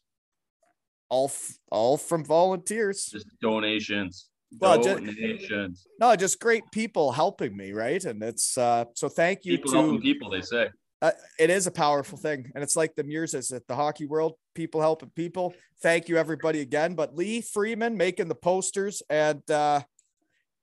[1.10, 3.06] all f- all from volunteers.
[3.06, 4.28] Just donations.
[4.60, 5.86] Well, donations.
[6.00, 8.04] No, just great people helping me, right?
[8.04, 10.70] And it's uh so thank you people to helping people, they say.
[11.02, 14.06] uh, it is a powerful thing and it's like the Mears is at the hockey
[14.06, 19.42] world people helping people thank you everybody again but lee freeman making the posters and
[19.50, 19.82] uh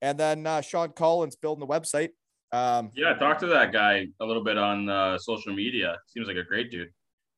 [0.03, 2.11] and then uh sean collins building the website.
[2.53, 5.99] Um Yeah, talk to that guy a little bit on uh, social media.
[6.07, 6.89] Seems like a great dude.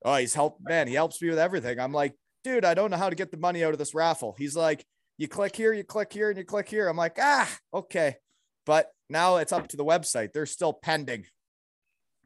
[0.04, 1.78] oh he's helped man he helps me with everything.
[1.80, 4.34] I'm like dude i don't know how to get the money out of this raffle.
[4.38, 4.84] He's like
[5.18, 6.88] you click here you click here and you click here.
[6.88, 8.16] I'm like ah okay.
[8.66, 10.32] But now it's up to the website.
[10.32, 11.24] They're still pending.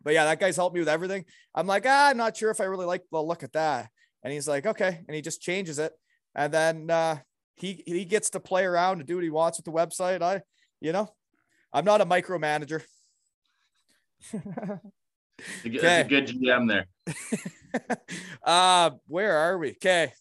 [0.03, 1.25] But yeah that guy's helped me with everything.
[1.55, 3.89] I'm like ah i'm not sure if i really like the look at that.
[4.23, 5.01] And he's like okay.
[5.09, 5.93] And he just changes it.
[6.35, 7.19] And then uh
[7.57, 10.41] he he gets to play around and do what he wants with the website i
[10.81, 11.09] you know
[11.73, 12.83] i'm not a micromanager
[15.37, 16.01] It's a good- Okay.
[16.03, 16.87] a good GM there.
[18.45, 20.13] uh where are we okay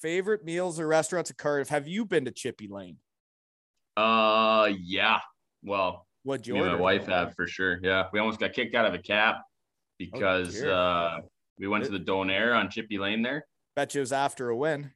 [0.00, 2.96] favorite meals or restaurants in cardiff have you been to chippy lane
[3.96, 5.20] Uh, yeah.
[5.62, 7.78] Well, what'd you me and order my wife have for sure.
[7.82, 9.36] Yeah, we almost got kicked out of a cab
[9.98, 10.72] because dear.
[10.72, 11.18] uh,
[11.58, 13.46] we went to the Donair on Chippy Lane there.
[13.76, 14.90] bet you it was after a win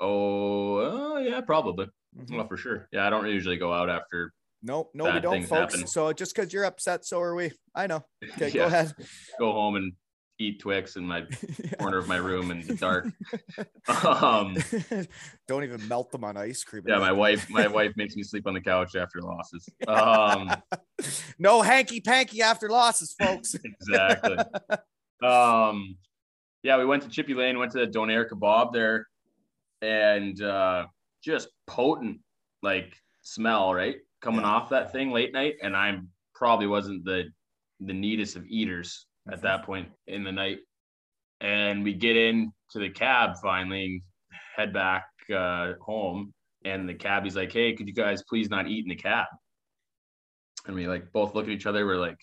[0.00, 0.76] Oh,
[1.16, 1.86] uh, yeah, probably.
[2.18, 2.36] Mhm.
[2.36, 2.88] Well, for sure.
[2.92, 4.32] Yeah, I don't usually go out after.
[4.62, 5.74] Nope, no, we don't, folks.
[5.74, 5.86] happen.
[5.86, 7.52] So just because you're upset, so are we.
[7.74, 8.04] I know.
[8.34, 8.92] Okay, go ahead.
[9.38, 9.92] Go home and
[10.38, 11.24] eat Twix in my
[11.78, 13.06] corner of my room in the dark.
[14.06, 14.56] um,
[15.48, 16.82] don't even melt them on ice cream.
[16.86, 19.68] yeah, my wife, my wife makes me sleep on the couch after losses.
[19.86, 20.50] Um,
[21.38, 23.54] no hanky panky after losses, folks.
[23.54, 24.36] exactly.
[25.22, 25.96] Um,
[26.62, 29.06] yeah, we went to Chippy Lane, went to the Donair Kebab there,
[29.82, 30.86] and uh,
[31.22, 32.20] just potent
[32.62, 34.48] like smell, right, coming Yeah.
[34.48, 35.54] off that thing late night.
[35.62, 35.98] And I
[36.34, 37.24] probably wasn't the
[37.80, 40.58] the neatest of eaters at that point in the night.
[41.40, 44.02] And we get in to the cab finally,
[44.56, 48.84] head back uh, home, and the cabbie's like, "Hey, could you guys please not eat
[48.84, 49.26] in the cab?"
[50.66, 51.86] And we like both look at each other.
[51.86, 52.18] We're like,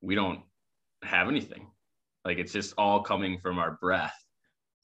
[0.00, 0.40] "We don't
[1.04, 1.70] have anything.
[2.24, 4.16] Like it's just all coming from our breath."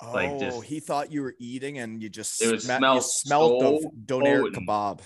[0.00, 3.00] Oh, Like, just- he thought you were eating, and you just It was sma- you
[3.00, 5.00] smelled smelled the so donair kebab.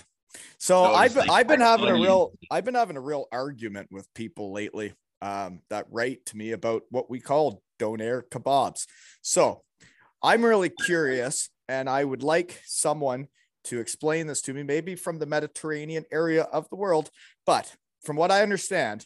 [0.57, 3.89] So I've been, like, I've been having a real I've been having a real argument
[3.91, 8.87] with people lately um, that write to me about what we call donair kebabs.
[9.21, 9.63] So
[10.21, 13.27] I'm really curious, and I would like someone
[13.65, 17.09] to explain this to me, maybe from the Mediterranean area of the world.
[17.45, 19.05] But from what I understand,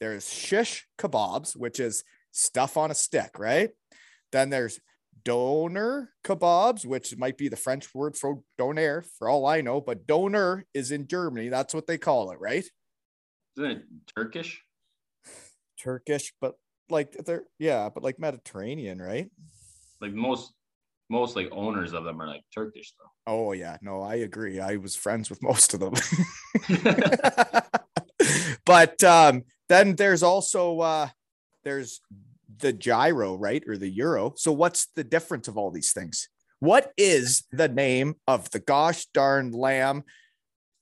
[0.00, 3.70] there's shish kebabs, which is stuff on a stick, right?
[4.32, 4.80] Then there's
[5.28, 10.06] doner kebabs, which might be the French word for donair, for all I know, but
[10.06, 11.50] doner is in Germany.
[11.50, 12.64] That's what they call it, right?
[13.58, 13.82] Isn't it
[14.16, 14.62] Turkish?
[15.78, 16.54] Turkish, but
[16.88, 19.30] like they're yeah, but like Mediterranean, right?
[20.00, 20.54] Like most
[21.10, 23.10] most like owners of them are like Turkish though.
[23.30, 24.60] Oh yeah, no, I agree.
[24.60, 25.92] I was friends with most of them.
[28.64, 31.08] but um, then there's also uh,
[31.64, 32.00] there's
[32.58, 34.32] the gyro, right, or the euro.
[34.36, 36.28] So what's the difference of all these things?
[36.60, 40.04] What is the name of the gosh darn lamb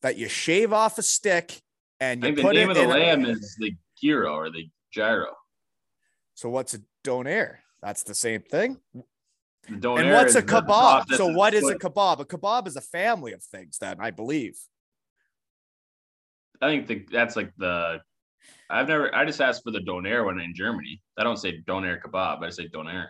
[0.03, 1.61] that you shave off a stick
[2.01, 2.91] and I you think the put name it of the in?
[2.91, 5.35] a- lamb is the gyro or the gyro.
[6.35, 7.57] so what's a donair?
[7.83, 8.79] That's the same thing.
[9.69, 11.13] The donair and what's a kebab?
[11.15, 12.21] So what is a kebab?
[12.21, 14.57] A kebab is a family of things, then I believe.
[16.63, 18.01] I think the, that's like the.
[18.71, 19.15] I've never.
[19.15, 21.01] I just asked for the donair when in Germany.
[21.19, 22.43] I don't say donair kebab.
[22.43, 23.09] I say donair.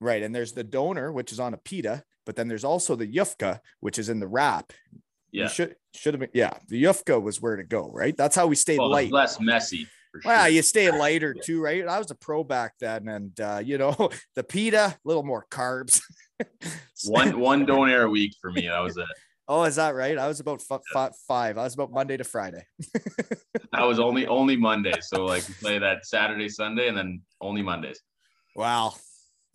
[0.00, 0.22] Right.
[0.22, 3.58] And there's the donor, which is on a pita, but then there's also the yufka,
[3.80, 4.72] which is in the wrap.
[5.30, 5.48] You Yeah.
[5.48, 6.54] should should have been yeah.
[6.68, 8.16] The yufka was where to go, right?
[8.16, 9.12] That's how we stayed Well, light.
[9.12, 9.86] less messy.
[10.12, 10.32] For sure.
[10.32, 11.86] Well, you stay lighter too, right?
[11.86, 15.44] I was a pro back then, and uh, you know, the pita, a little more
[15.50, 16.00] carbs.
[17.06, 18.68] one one donair a week for me.
[18.68, 19.04] That was it.
[19.48, 20.18] Oh, is that right?
[20.18, 21.56] I was about f- fi- five.
[21.56, 22.64] I was about Monday to Friday.
[23.72, 24.94] That was only only Monday.
[25.00, 28.00] So like play that Saturday, Sunday, and then only Mondays.
[28.56, 28.94] Wow.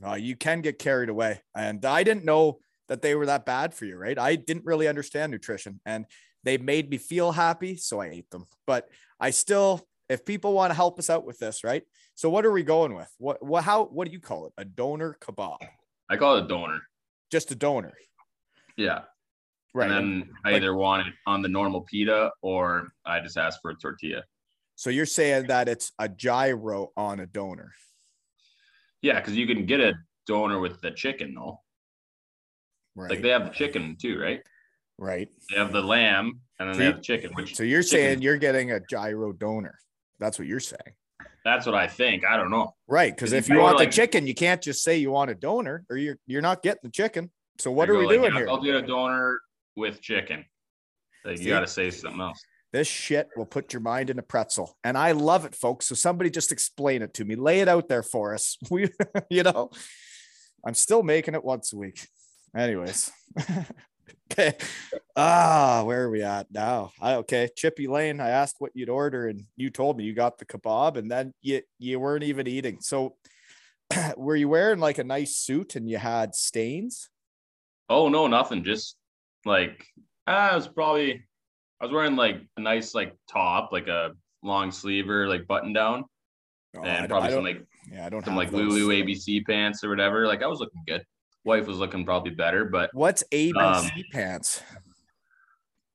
[0.05, 1.41] Uh, you can get carried away.
[1.55, 4.17] And I didn't know that they were that bad for you, right?
[4.17, 6.05] I didn't really understand nutrition and
[6.43, 7.75] they made me feel happy.
[7.75, 8.45] So I ate them.
[8.67, 8.87] But
[9.19, 11.83] I still, if people want to help us out with this, right?
[12.15, 13.11] So what are we going with?
[13.17, 14.53] What, what, how, what do you call it?
[14.57, 15.57] A donor kebab?
[16.09, 16.81] I call it a donor.
[17.31, 17.93] Just a donor.
[18.77, 19.01] Yeah.
[19.73, 19.89] Right.
[19.89, 23.59] And then I Like- either want it on the normal pita or I just ask
[23.61, 24.23] for a tortilla.
[24.75, 27.71] so you're saying that it's a gyro on a doner.
[29.01, 29.93] Yeah, because you can get a
[30.27, 31.61] doner with the chicken though.
[32.95, 33.09] Right.
[33.11, 34.41] Like they have the chicken too, right?
[34.99, 35.29] right.
[35.51, 38.21] They have the lamb and then So they have chicken, which So you're chicken- saying
[38.21, 39.79] you're getting a gyro donor.
[40.19, 40.93] That's what you're saying.
[41.45, 42.23] that's what I think.
[42.25, 42.73] I don't know.
[42.87, 43.13] Right.
[43.13, 45.83] Because If you want like- the chicken, you can't just say you want a donor
[45.89, 47.31] or you're you're not getting the chicken.
[47.59, 48.49] So what I are we like, doing yeah, here?
[48.49, 49.41] I'll get a doner
[49.75, 50.45] with chicken.
[51.25, 52.43] Like you gotta say something else.
[52.71, 54.75] This shit will put your mind in a pretzel.
[54.83, 55.85] And I love it, folks.
[55.87, 57.35] So somebody just explain it to me.
[57.35, 58.57] Lay it out there for us.
[58.71, 58.89] We
[59.29, 59.69] you know,
[60.65, 62.07] I'm still making it once a week.
[62.55, 63.11] Anyways.
[64.31, 64.55] okay.
[65.15, 66.91] Ah, where are we at now?
[66.99, 68.19] I okay, Chippy Lane.
[68.19, 71.33] I asked what you'd order, and you told me you got the kebab, and then
[71.41, 72.79] you you weren't even eating.
[72.81, 73.15] So
[74.17, 77.09] were you wearing like a nice suit and you had stains?
[77.89, 78.63] Oh no, nothing.
[78.63, 78.95] Just
[79.45, 79.85] like
[80.27, 81.23] I was probably
[81.81, 85.73] I was wearing like a nice like top, like a long sleeve or like button
[85.73, 86.05] down,
[86.75, 88.61] Oh, and probably some like yeah, I don't some like those.
[88.73, 90.25] Lulu ABC pants or whatever.
[90.27, 91.03] Like I was looking good.
[91.43, 94.61] Wife was looking probably better, but What's ABC Um, pants?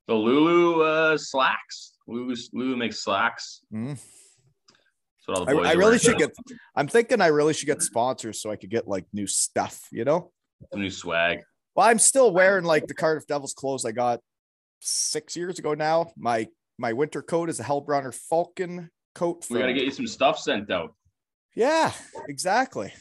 [0.07, 1.93] the Lulu uh slacks.
[2.07, 3.61] Lulu Lulu makes slacks.
[3.73, 3.89] Mm.
[3.89, 6.31] That's what all the I, I really should get.
[6.75, 9.87] I'm thinking I really should get sponsors so I could get like new stuff.
[9.91, 10.31] You know.
[10.71, 11.39] some new swag.
[11.79, 14.19] Well, I'm still wearing like the Cardiff Devils clothes I got
[14.81, 16.11] six years ago now.
[16.17, 19.45] My my winter coat is a Heilbronner Falcon coat.
[19.49, 20.93] We gotta get you some stuff sent out.
[21.55, 21.93] Yeah,
[22.27, 22.91] exactly.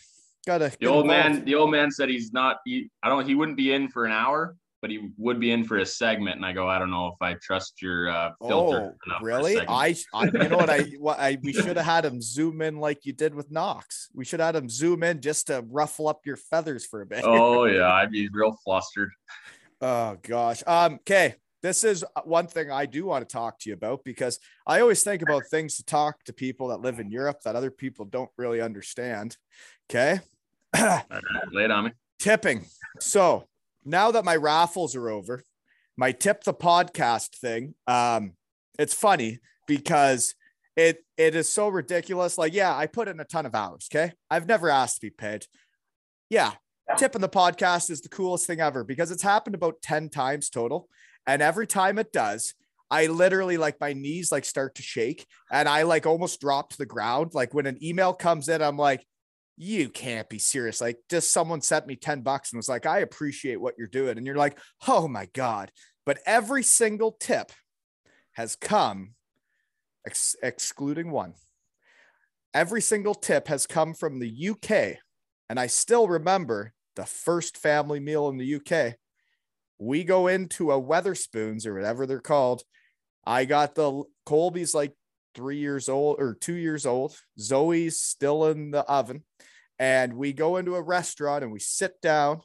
[0.46, 0.70] Gotta.
[0.78, 2.58] The old man, the old man said he's not.
[2.64, 3.26] He, I don't.
[3.26, 6.36] He wouldn't be in for an hour, but he would be in for a segment.
[6.36, 8.76] And I go, I don't know if I trust your uh, filter.
[8.76, 9.60] Oh, enough for a really?
[9.60, 12.78] I, I, you know what I, what I, we should have had him zoom in
[12.78, 14.08] like you did with Knox.
[14.14, 17.06] We should have had him zoom in just to ruffle up your feathers for a
[17.06, 17.24] bit.
[17.24, 19.10] oh yeah, I'd be real flustered.
[19.80, 20.62] Oh gosh.
[20.66, 21.34] Um, okay.
[21.60, 25.02] This is one thing I do want to talk to you about because I always
[25.02, 28.30] think about things to talk to people that live in Europe that other people don't
[28.36, 29.36] really understand.
[29.90, 30.20] Okay.
[30.78, 31.04] All right,
[31.50, 31.90] lay it on me.
[32.20, 32.64] Tipping.
[33.00, 33.44] So
[33.84, 35.42] now that my raffles are over,
[35.96, 38.32] my tip the podcast thing, um,
[38.78, 40.34] it's funny because
[40.76, 42.38] it it is so ridiculous.
[42.38, 43.88] Like, yeah, I put in a ton of hours.
[43.92, 44.12] Okay.
[44.30, 45.44] I've never asked to be paid.
[46.30, 46.52] Yeah.
[46.96, 50.88] Tipping the podcast is the coolest thing ever because it's happened about 10 times total.
[51.26, 52.54] And every time it does,
[52.90, 56.78] I literally like my knees like start to shake and I like almost drop to
[56.78, 57.32] the ground.
[57.34, 59.04] Like when an email comes in, I'm like,
[59.58, 60.80] you can't be serious.
[60.80, 64.16] Like just someone sent me 10 bucks and was like, I appreciate what you're doing.
[64.16, 64.56] And you're like,
[64.86, 65.72] oh my God.
[66.06, 67.50] But every single tip
[68.32, 69.14] has come,
[70.06, 71.34] ex- excluding one.
[72.54, 74.98] Every single tip has come from the UK.
[75.50, 78.94] And I still remember the first family meal in the UK.
[79.78, 82.62] We go into a Wetherspoons or whatever they're called.
[83.26, 84.92] I got the Colby's like
[85.38, 87.16] three years old or two years old.
[87.38, 89.22] Zoe's still in the oven.
[89.78, 92.40] And we go into a restaurant and we sit down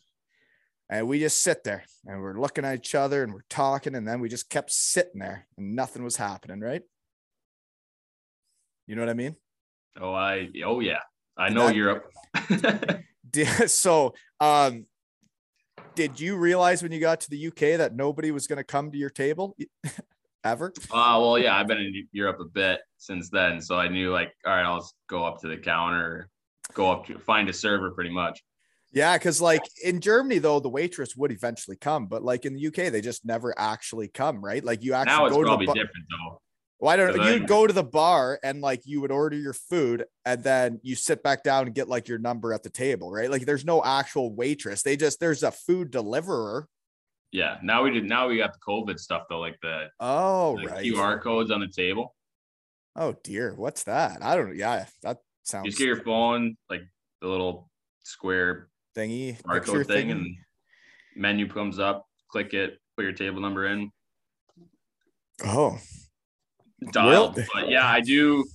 [0.91, 3.95] and we just sit there and we're looking at each other and we're talking.
[3.95, 6.83] And then we just kept sitting there and nothing was happening, right?
[8.85, 9.35] You know what I mean?
[9.99, 10.49] Oh, I.
[10.63, 10.99] Oh yeah,
[11.35, 12.11] I know that- Europe.
[13.67, 14.85] So um
[15.95, 18.91] did you realize when you got to the UK that nobody was going to come
[18.91, 19.55] to your table
[20.43, 20.73] ever?
[20.91, 24.33] Uh, well, yeah, I've been in Europe a bit since then, so I knew like,
[24.45, 26.29] all right, I'll just go up to the counter,
[26.73, 28.43] go up to find a server, pretty much.
[28.91, 32.67] Yeah, because like in Germany though, the waitress would eventually come, but like in the
[32.67, 34.63] UK, they just never actually come, right?
[34.63, 35.75] Like you actually Now it's go to the probably bar.
[35.75, 36.39] different though.
[36.79, 37.29] Well, I don't know.
[37.29, 40.95] You'd go to the bar and like you would order your food and then you
[40.95, 43.31] sit back down and get like your number at the table, right?
[43.31, 44.83] Like there's no actual waitress.
[44.83, 46.67] They just there's a food deliverer.
[47.33, 48.05] Yeah, now we did.
[48.05, 50.85] Now we got the COVID stuff though, like the, Oh, the right.
[50.85, 52.15] QR codes on the table.
[52.95, 54.21] Oh dear, what's that?
[54.21, 54.55] I don't.
[54.55, 56.83] Yeah, that You sounds just get your phone, like
[57.21, 57.71] the little
[58.03, 60.11] square thingy barcode thing, thingy.
[60.11, 60.37] and
[61.15, 62.05] menu comes up.
[62.29, 63.89] Click it, put your table number in,
[65.45, 65.77] oh,
[66.91, 67.31] dial.
[67.31, 67.47] Really?
[67.53, 68.45] But yeah, I do.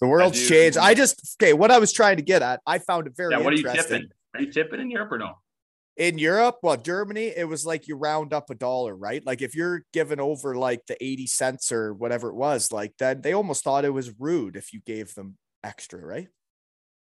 [0.00, 0.48] the world's do.
[0.48, 0.76] changed.
[0.76, 1.54] I just okay.
[1.54, 3.66] What I was trying to get at, I found it very Yeah, what are you
[3.66, 4.02] interesting.
[4.02, 4.10] tipping?
[4.34, 5.38] Are you tipping in Europe or no?
[5.96, 9.24] In Europe, well, Germany, it was like you round up a dollar, right?
[9.24, 13.22] Like if you're giving over like the 80 cents or whatever it was, like that,
[13.22, 16.28] they almost thought it was rude if you gave them extra, right?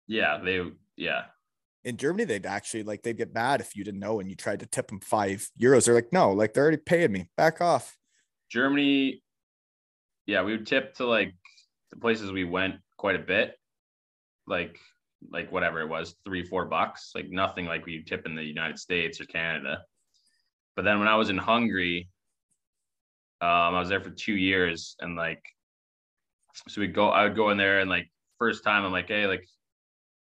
[0.07, 0.61] Yeah, they.
[0.97, 1.23] Yeah,
[1.83, 4.59] In Germany, they'd actually like they'd get mad if you didn't know and you tried
[4.59, 5.85] to tip them five euros.
[5.85, 7.29] They're like, no, like they're already paying me.
[7.37, 7.95] Back off.
[8.49, 9.23] Germany,
[10.25, 11.33] yeah, we would tip to like
[11.91, 13.55] the places we went quite a bit,
[14.45, 14.77] like
[15.29, 18.79] like whatever it was, three four bucks, like nothing like we tip in the United
[18.79, 19.83] States or Canada.
[20.75, 22.09] But then when I was in Hungary,
[23.41, 25.43] um, I was there for two years, and like,
[26.67, 29.25] so we go, I would go in there, and like first time, I'm like, hey,
[29.27, 29.45] like,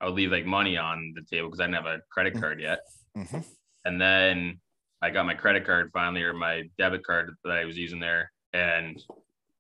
[0.01, 2.61] I would leave like money on the table because I didn't have a credit card
[2.61, 2.81] yet,
[3.17, 3.45] Mhm.
[3.85, 4.61] and then
[5.03, 8.33] I got my credit card finally, or my debit card that I was using there,
[8.53, 9.03] and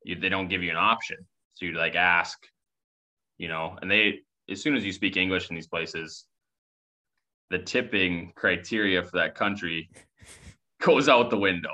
[0.04, 1.16] you, they don't give you an option,
[1.54, 2.38] so you'd like ask,
[3.36, 4.20] you know, and they
[4.50, 6.26] as soon as you speak English in these places,
[7.50, 9.90] the tipping criteria for that country
[10.80, 11.72] goes out the window.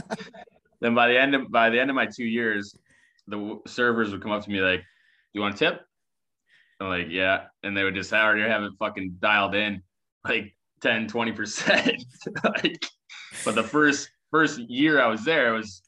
[0.80, 2.76] then by the end of by the end of my two years,
[3.26, 4.84] the servers would come up to me like, "Do
[5.34, 5.80] you want a tip?"
[6.80, 9.82] I'm like, "Yeah," and they would just already have it fucking dialed in,
[10.24, 12.04] like 10, 20 percent.
[12.44, 12.86] like,
[13.44, 15.82] but the first first year I was there, it was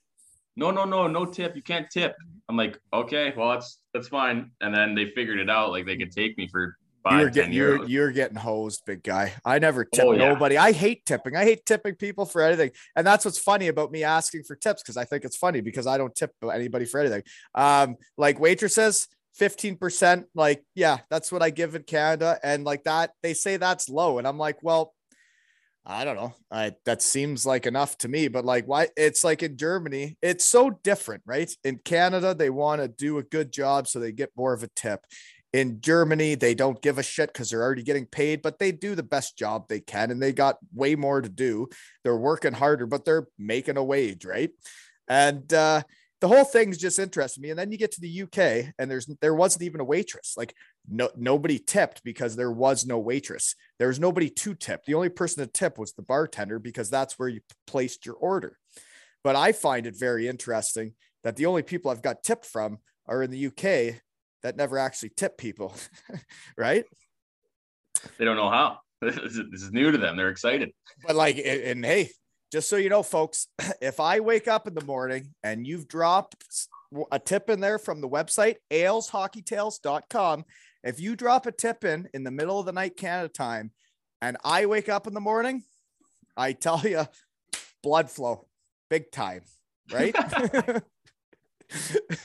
[0.61, 1.57] no, no, no, no tip.
[1.57, 2.15] You can't tip.
[2.49, 4.51] I'm like, okay, well that's that's fine.
[4.61, 7.53] And then they figured it out, like they could take me for five, ten getting
[7.55, 9.33] you're, you're getting hosed, big guy.
[9.45, 10.29] I never tip Oh, yeah.
[10.29, 10.59] nobody.
[10.59, 11.35] I hate tipping.
[11.35, 12.73] I hate tipping people for anything.
[12.95, 15.87] And that's what's funny about me asking for tips because I think it's funny because
[15.87, 17.23] I don't tip anybody for anything.
[17.55, 19.09] Um, like waitresses,
[19.41, 22.39] 15%, like, yeah, that's what I give in Canada.
[22.43, 24.19] And like that, they say that's low.
[24.19, 24.93] And I'm like, well,
[25.87, 26.35] I don't know.
[26.51, 30.45] I that seems like enough to me, but like why it's like in Germany, it's
[30.45, 31.51] so different, right?
[31.65, 34.69] In Canada, they want to do a good job so they get more of a
[34.77, 35.01] tip.
[35.53, 38.95] In Germany, they don't give a shit because they're already getting paid, but they do
[38.95, 41.67] the best job they can and they got way more to do.
[42.05, 44.51] They're working harder, but they're making a wage, right?
[45.09, 45.83] And uh
[46.21, 47.51] the whole thing's just interesting me.
[47.51, 50.35] And then you get to the UK and there's there wasn't even a waitress.
[50.37, 50.55] Like
[50.89, 53.55] no nobody tipped because there was no waitress.
[53.79, 54.85] There was nobody to tip.
[54.85, 58.59] The only person to tip was the bartender because that's where you placed your order.
[59.25, 60.95] But I find it very interesting
[61.25, 64.01] that the only people I've got tipped from are in the UK
[64.43, 65.75] that never actually tip people,
[66.57, 66.85] right?
[68.19, 68.79] They don't know how.
[69.03, 70.15] This is, this is new to them.
[70.15, 70.73] They're excited.
[71.07, 72.11] But like, and, and hey,
[72.51, 73.47] just so you know, folks,
[73.81, 76.37] if I wake up in the morning and you've dropped
[77.13, 80.45] a tip in there from the website, aleshockeytales.com,
[80.83, 83.71] if you drop a tip in in the middle of the night Canada time
[84.21, 85.63] and I wake up in the morning,
[86.37, 87.07] I tell you,
[87.83, 88.47] blood flow,
[88.89, 89.43] big time,
[89.93, 90.15] right?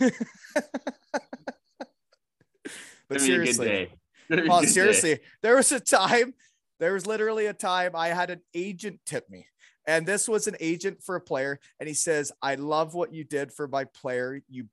[3.09, 3.83] but It's gonna be a good seriously, day.
[3.83, 4.71] It's gonna be a Oh, good day.
[4.71, 6.33] seriously, there was a time,
[6.79, 9.45] there was literally a time I had an agent tip me.
[9.87, 11.59] And this was an agent for a player.
[11.79, 14.41] And he says, I love what you did for my player.
[14.49, 14.65] You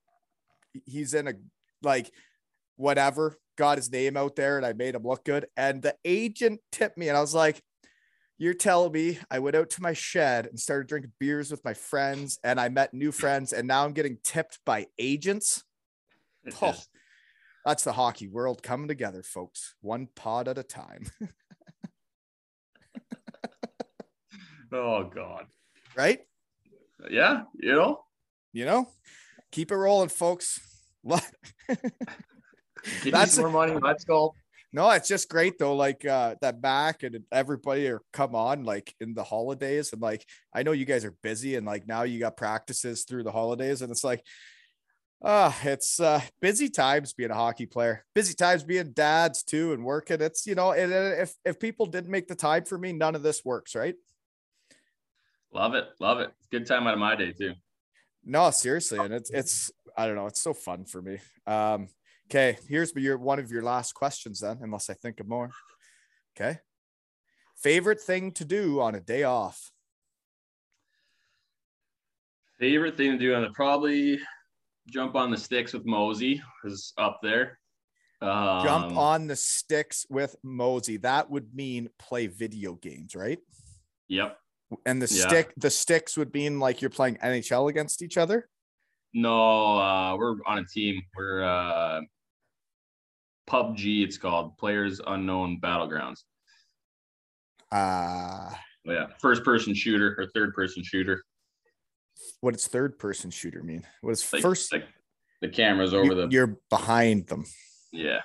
[0.87, 1.35] he's in a
[1.83, 2.11] like
[2.77, 5.47] whatever, got his name out there, and I made him look good.
[5.57, 7.63] And the agent tipped me, and I was like,
[8.39, 11.75] You're telling me I went out to my shed and started drinking beers with my
[11.75, 15.65] friends, and I met new friends, and now I'm getting tipped by agents.
[16.61, 16.77] Oh.
[17.65, 21.05] That's the hockey world coming together, folks, one pod at a time.
[24.73, 25.47] oh god.
[25.97, 26.21] right?
[27.11, 28.05] Yeah, you know,
[28.53, 28.89] You know,
[29.51, 30.61] keep it rolling, folks.
[33.05, 33.77] That's- more money.
[33.81, 34.35] Let's go.
[34.73, 35.75] no, it's just great though.
[35.77, 39.93] Like uh that back and everybody are come on like in the holidays.
[39.93, 43.25] And like I know you guys are busy and like now you got practices through
[43.25, 44.25] the holidays, and it's like
[45.23, 49.85] uh it's uh busy times being a hockey player, busy times being dads too and
[49.85, 50.21] working.
[50.21, 53.15] It's you know, and and if if people didn't make the time for me, none
[53.15, 53.95] of this works, right?
[55.53, 55.89] Love it.
[56.01, 56.31] Love it.
[56.39, 57.55] It's Good time out of my day too.
[58.25, 61.19] No, seriously, and it's it's I don't know, it's so fun for me.
[61.47, 61.89] Um,
[62.31, 65.51] okay, here's your one of your last questions then, unless I think of more.
[66.37, 66.59] Okay.
[67.57, 69.71] Favorite thing to do on a day off?
[72.59, 74.19] Favorite thing to do on the probably
[74.89, 77.59] jump on the sticks with Mosey is up there.
[78.21, 80.97] Um, Jump on the sticks with Mosey.
[80.99, 83.39] That would mean play video games, right?
[84.09, 84.39] Yep.
[84.87, 85.29] And the Yeah.
[85.29, 88.49] stick, the sticks would mean like you're playing NHL against each other.
[89.15, 91.03] No, uh, we're on a team.
[91.17, 92.01] We're uh,
[93.49, 94.05] PUBG.
[94.05, 96.21] It's called Players Unknown Battlegrounds.
[97.71, 98.51] Uh
[98.85, 101.23] Yeah, first person shooter or third person shooter.
[102.41, 103.87] what does third person shooter mean?
[104.01, 104.73] What is Like, first?
[104.73, 104.87] like
[105.41, 107.45] the cameras over you- the You're behind them.
[107.93, 108.23] yeah.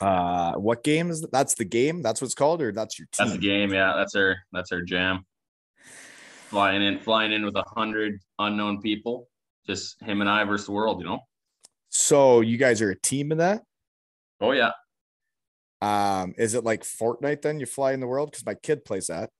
[0.00, 1.30] Uh, what game is that?
[1.30, 2.02] That's the game.
[2.02, 3.26] That's what's called, or that's your team.
[3.26, 3.72] That's the game.
[3.72, 5.24] Yeah, that's our that's our jam.
[6.52, 9.26] Flying in, flying in with a hundred unknown people.
[9.66, 11.00] Just him and I versus the world.
[11.00, 11.20] You know.
[11.88, 13.62] So you guys are a team in that?
[14.38, 14.72] Oh yeah.
[15.80, 17.58] Um, is it like Fortnite then?
[17.58, 19.30] You fly in the world because my kid plays that.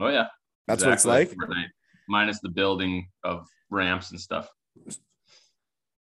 [0.00, 0.28] Oh yeah,
[0.66, 1.32] That's what it's like.
[1.32, 1.68] Fortnite,
[2.08, 4.48] minus the building of ramps and stuff.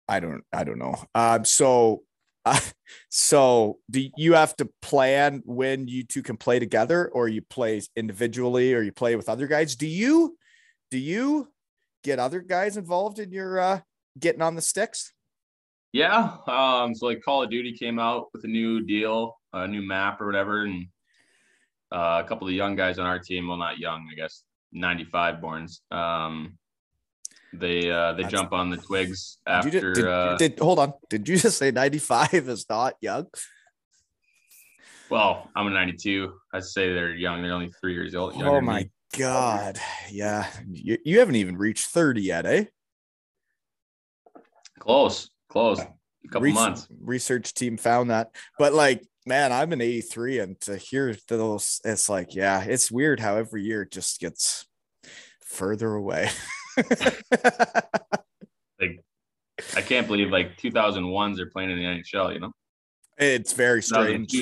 [0.07, 0.41] I don't.
[0.51, 0.95] I don't know.
[1.13, 2.01] Um, so,
[2.45, 2.59] uh,
[3.09, 7.81] so do you have to plan when you two can play together, or you play
[7.95, 9.75] individually, or you play with other guys?
[9.75, 10.37] Do you?
[10.89, 11.47] Do you
[12.03, 13.79] get other guys involved in your uh,
[14.19, 15.13] getting on the sticks?
[15.93, 16.37] Yeah.
[16.47, 20.21] Um, so like Call of Duty came out with a new deal, a new map
[20.21, 20.87] or whatever, and
[21.91, 25.35] uh, a couple of young guys on our team, well, not young, I guess, 95
[25.35, 25.79] borns.
[25.91, 26.57] Um,
[27.53, 29.69] they uh, they That's- jump on the twigs after.
[29.69, 30.93] ju- did, uh, did- hold on?
[31.09, 33.27] Did you just say ninety five is not young?
[35.09, 36.31] well, I'm a 92.
[36.53, 37.41] I'd say they're young.
[37.41, 38.33] They're only three years old.
[38.41, 39.77] Oh my god!
[40.09, 42.65] Yeah, you, you haven't even reached thirty yet, eh?
[44.79, 45.79] Close, close.
[45.79, 46.87] A couple Res- months.
[47.01, 52.09] Research team found that, but like, man, I'm an 83, and to hear those, it's
[52.09, 54.65] like, yeah, it's weird how every year it just gets
[55.43, 56.29] further away.
[59.75, 62.33] I can't believe like 2001s are playing in the NHL.
[62.33, 62.51] You know,
[63.17, 64.33] it's very strange.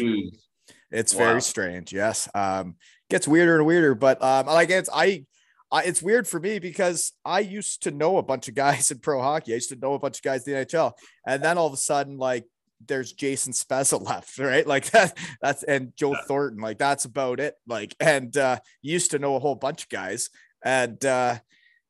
[0.91, 1.19] It's Wow.
[1.19, 1.93] very strange.
[1.93, 2.27] Yes.
[2.33, 2.75] Um,
[3.09, 5.25] gets weirder and weirder, but um, like it's I,
[5.71, 8.99] I, it's weird for me because I used to know a bunch of guys in
[8.99, 9.51] pro hockey.
[9.51, 10.93] I used to know a bunch of guys in the NHL,
[11.27, 12.45] and then all of a sudden, like
[12.87, 14.65] there's Jason Spezza left, right?
[14.65, 15.17] Like that.
[15.41, 16.21] That's and Joe Yeah.
[16.27, 16.61] Thornton.
[16.61, 17.55] Like that's about it.
[17.67, 20.29] Like and uh, used to know a whole bunch of guys,
[20.63, 21.37] and uh,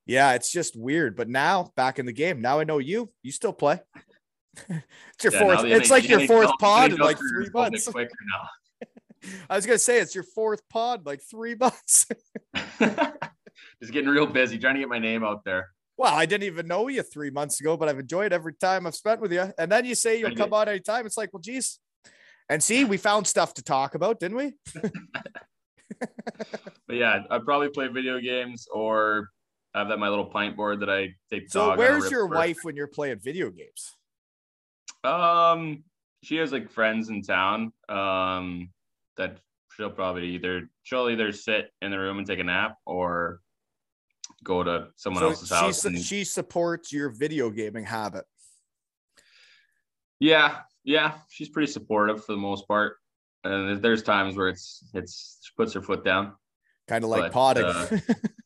[0.09, 1.15] yeah, it's just weird.
[1.15, 3.11] But now back in the game, now I know you.
[3.23, 3.79] You still play.
[4.69, 5.63] it's your Yeah, fourth.
[5.65, 8.11] It's like your fourth pod in like three is going a bit months.
[9.49, 12.07] I was gonna say it's your fourth pod, like three months.
[13.81, 15.67] Just getting real busy, trying to get my name out there.
[15.97, 18.95] well, I didn't even know you three months ago, but I've enjoyed every time I've
[18.95, 19.53] spent with you.
[19.57, 21.05] And then you say you'll come on anytime.
[21.05, 21.79] It's like, well, geez.
[22.49, 24.53] And see, we found stuff to talk about, didn't we?
[25.99, 29.29] But yeah, I'd probably play video games or
[29.75, 31.49] have that my little pint board that I take.
[31.51, 33.95] So dog on a where's your wife when you're playing video games?
[35.03, 35.83] Um,
[36.23, 37.71] she has like friends in town.
[37.87, 38.69] Um,
[39.17, 39.39] that
[39.75, 43.41] she'll probably either she'll either sit in the room and take a nap or
[44.43, 45.81] go to someone So else's she, house.
[45.81, 48.25] su- and- she supports your video gaming habit.
[50.19, 52.95] yeah, yeah, she's pretty supportive for the most part.
[53.43, 56.33] And there's times where it's it's she puts her foot down.
[56.87, 57.63] Kind of like But, potting.
[57.65, 57.99] uh,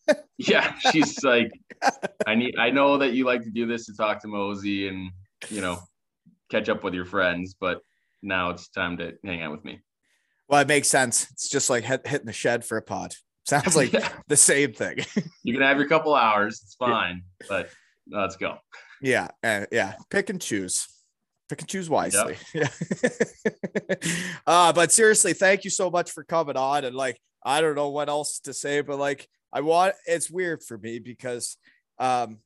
[0.38, 1.52] Yeah, she's like,
[2.26, 2.56] I need.
[2.58, 5.12] I know that you like to do this to talk to Mosey and
[5.50, 5.80] you know
[6.50, 7.82] catch up with your friends, but
[8.22, 9.80] now it's time to hang out with me.
[10.50, 11.30] well, it makes sense.
[11.32, 13.14] It's just like hit, hitting the shed for a pod.
[13.46, 14.08] Sounds like Yeah.
[14.28, 15.00] the same thing.
[15.44, 16.62] you can have your couple hours.
[16.64, 17.70] It's fine, but
[18.10, 18.58] let's go.
[19.02, 20.88] Yeah, and yeah, pick and choose.
[21.50, 22.38] Pick and choose wisely.
[22.56, 22.70] Yeah.
[24.48, 26.86] uh, but seriously, thank you so much for coming on.
[26.86, 30.64] And like, I don't know what else to say, but like, I want it's weird
[30.64, 31.58] for me because
[32.00, 32.40] um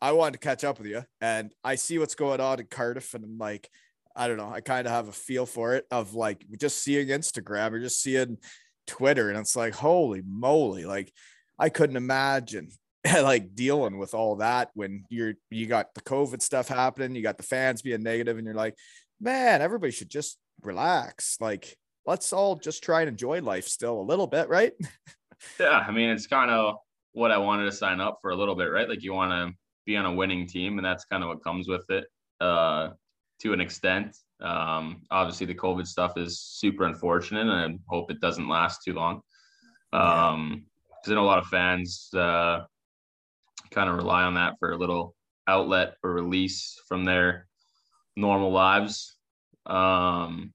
[0.00, 3.14] I wanted to catch up with you and I see what's going on in Cardiff
[3.14, 3.70] and I'm like,
[4.14, 7.08] I don't know, I kind of have a feel for it of like just seeing
[7.08, 8.38] Instagram or just seeing
[8.86, 11.12] Twitter, and it's like, holy moly, like
[11.58, 12.68] I couldn't imagine
[13.06, 17.36] like dealing with all that when you're you got the COVID stuff happening, you got
[17.36, 18.76] the fans being negative, and you're like,
[19.20, 21.36] man, everybody should just relax.
[21.40, 21.76] Like,
[22.06, 24.72] let's all just try and enjoy life still a little bit, right?
[25.58, 26.76] Yeah, I mean, it's kind of
[27.12, 28.88] what I wanted to sign up for a little bit, right?
[28.88, 31.68] Like you want to be on a winning team, and that's kind of what comes
[31.68, 32.04] with it,
[32.40, 32.90] uh,
[33.40, 34.16] to an extent.
[34.40, 38.94] Um, obviously, the COVID stuff is super unfortunate, and I hope it doesn't last too
[38.94, 39.20] long.
[39.92, 40.30] Yeah.
[40.30, 40.66] Um,
[41.02, 42.60] because I know a lot of fans uh,
[43.72, 45.16] kind of rely on that for a little
[45.48, 47.48] outlet or release from their
[48.16, 49.16] normal lives.
[49.66, 50.52] Um,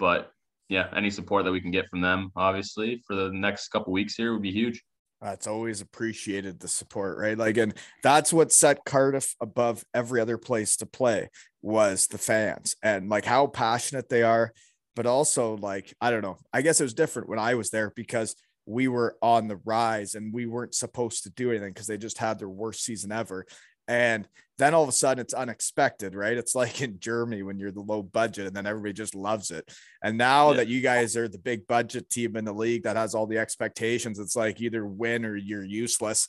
[0.00, 0.32] but
[0.68, 4.14] yeah, any support that we can get from them, obviously, for the next couple weeks
[4.14, 4.82] here would be huge.
[5.20, 7.38] That's always appreciated the support, right?
[7.38, 11.30] Like, and that's what set Cardiff above every other place to play
[11.62, 14.52] was the fans and like how passionate they are,
[14.94, 17.90] but also like, I don't know, I guess it was different when I was there
[17.96, 18.36] because
[18.66, 22.18] we were on the rise and we weren't supposed to do anything because they just
[22.18, 23.46] had their worst season ever.
[23.88, 26.36] And then all of a sudden it's unexpected, right?
[26.36, 29.68] It's like in Germany when you're the low budget and then everybody just loves it.
[30.02, 30.58] And now Yeah.
[30.58, 33.38] that you guys are the big budget team in the league that has all the
[33.38, 36.28] expectations, it's like either win or you're useless.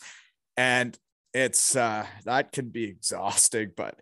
[0.58, 0.97] And
[1.34, 3.99] it's uh that can be exhausting, but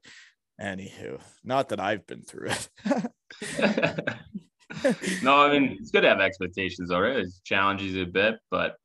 [0.62, 2.70] anywho, not that I've been through it.
[5.24, 7.18] no, I mean it's good to have expectations, all right.
[7.18, 8.76] It challenges you a bit, but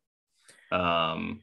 [0.70, 1.40] um,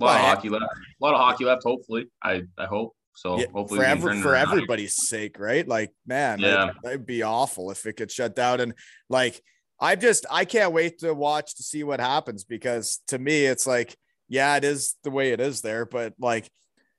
[0.00, 0.64] a lot Well, of hockey left.
[0.64, 1.62] A lot of hockey left.
[1.64, 5.66] Hopefully, I I hope So Yeah, hopefully for ever, for everybody's sake, right?
[5.66, 6.70] Like, man, Yeah.
[6.82, 8.60] that'd be awful if it gets shut down.
[8.60, 8.74] And
[9.08, 9.40] like,
[9.80, 13.66] I just, I can't wait to watch to see what happens because to me, it's
[13.66, 13.96] like,
[14.28, 16.50] yeah, it is the way it is there, but like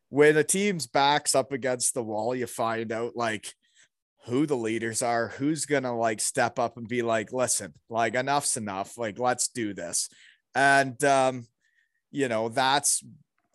[0.09, 3.51] when a team's backs up against the wall, you find out like
[4.25, 8.55] who the leaders are, who's gonna like step up and be like, listen, like enough's
[8.55, 10.07] enough, like let's do this,
[10.53, 11.45] and um,
[12.15, 13.03] you know, that's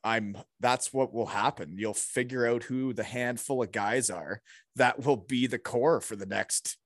[0.04, 1.76] I'm that's what will happen.
[1.76, 4.40] You'll figure out who the handful of guys are
[4.76, 6.76] that will be the core for the next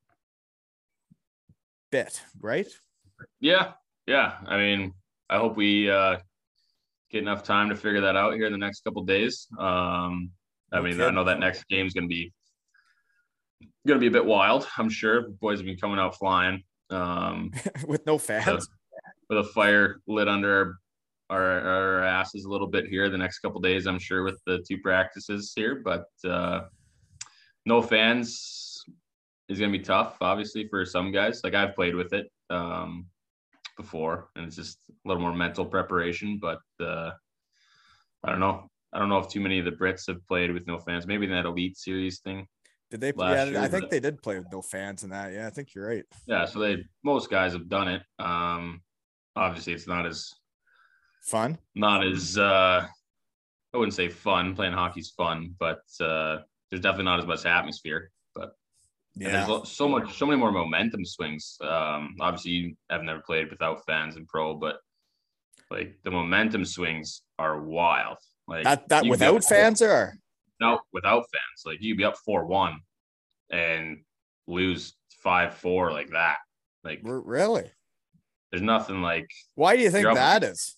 [1.91, 2.67] bit, right?
[3.41, 3.73] Yeah,
[4.07, 4.35] yeah.
[4.47, 4.95] I mean,
[5.29, 6.19] I hope we uh,
[7.11, 9.47] get enough time to figure that out here in the next couple days.
[9.59, 10.31] Um,
[10.73, 12.33] I mean, I know that next game's gonna be
[13.87, 14.67] gonna be a bit wild.
[14.79, 17.53] I'm sure boys have been coming out flying um,
[17.87, 18.69] With no fans.
[19.29, 20.79] with a fire lit under our,
[21.31, 23.87] our, our asses a little bit here the next couple days.
[23.87, 26.63] I'm sure with the two practices here, but uh,
[27.67, 28.85] no fans
[29.49, 31.41] is gonna be tough, obviously for some guys.
[31.45, 33.07] Like I've played with it um,
[33.77, 36.39] before, and it's just a little more mental preparation.
[36.41, 37.11] But uh,
[38.23, 38.69] I don't know.
[38.93, 41.07] I don't know if too many of the Brits have played with no fans.
[41.07, 42.47] Maybe in that Elite Series thing.
[42.91, 43.13] Did they?
[43.17, 45.33] Yeah, year, I think but- they did play with no fans in that.
[45.33, 46.05] Yeah, I think you're right.
[46.27, 48.03] Yeah, so they most guys have done it.
[48.19, 48.83] Um,
[49.37, 50.33] obviously, it's not as
[51.25, 51.59] Fun.
[51.75, 52.87] not as uh,
[53.73, 54.55] I wouldn't say fun.
[54.55, 56.39] Playing hockey's fun, but uh,
[56.71, 58.11] there's definitely not as much atmosphere.
[58.35, 58.53] But
[59.17, 59.47] Yeah.
[59.47, 61.57] there's so much, so many more momentum swings.
[61.63, 64.77] Um, obviously, you have never played without fans in pro, but
[65.71, 68.19] like the momentum swings are wild.
[68.47, 70.15] Like That that you could be without up fans or
[70.61, 71.63] No, without fans.
[71.65, 72.81] Like you could be up four one
[73.51, 74.03] and
[74.47, 76.37] lose five four like that.
[76.85, 77.71] Like really?
[78.53, 80.77] there's nothing like Why do you think that is?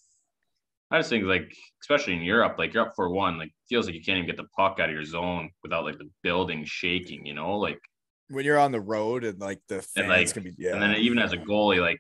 [0.91, 3.95] I just think like especially in Europe, like you're up for one, like feels like
[3.95, 7.27] you can't even get the puck out of your zone without like the building shaking,
[7.27, 7.81] you know, like
[8.29, 10.73] When you're on the road and like the fans And, like- can be yeah.
[10.75, 11.99] and then even as a goalie, like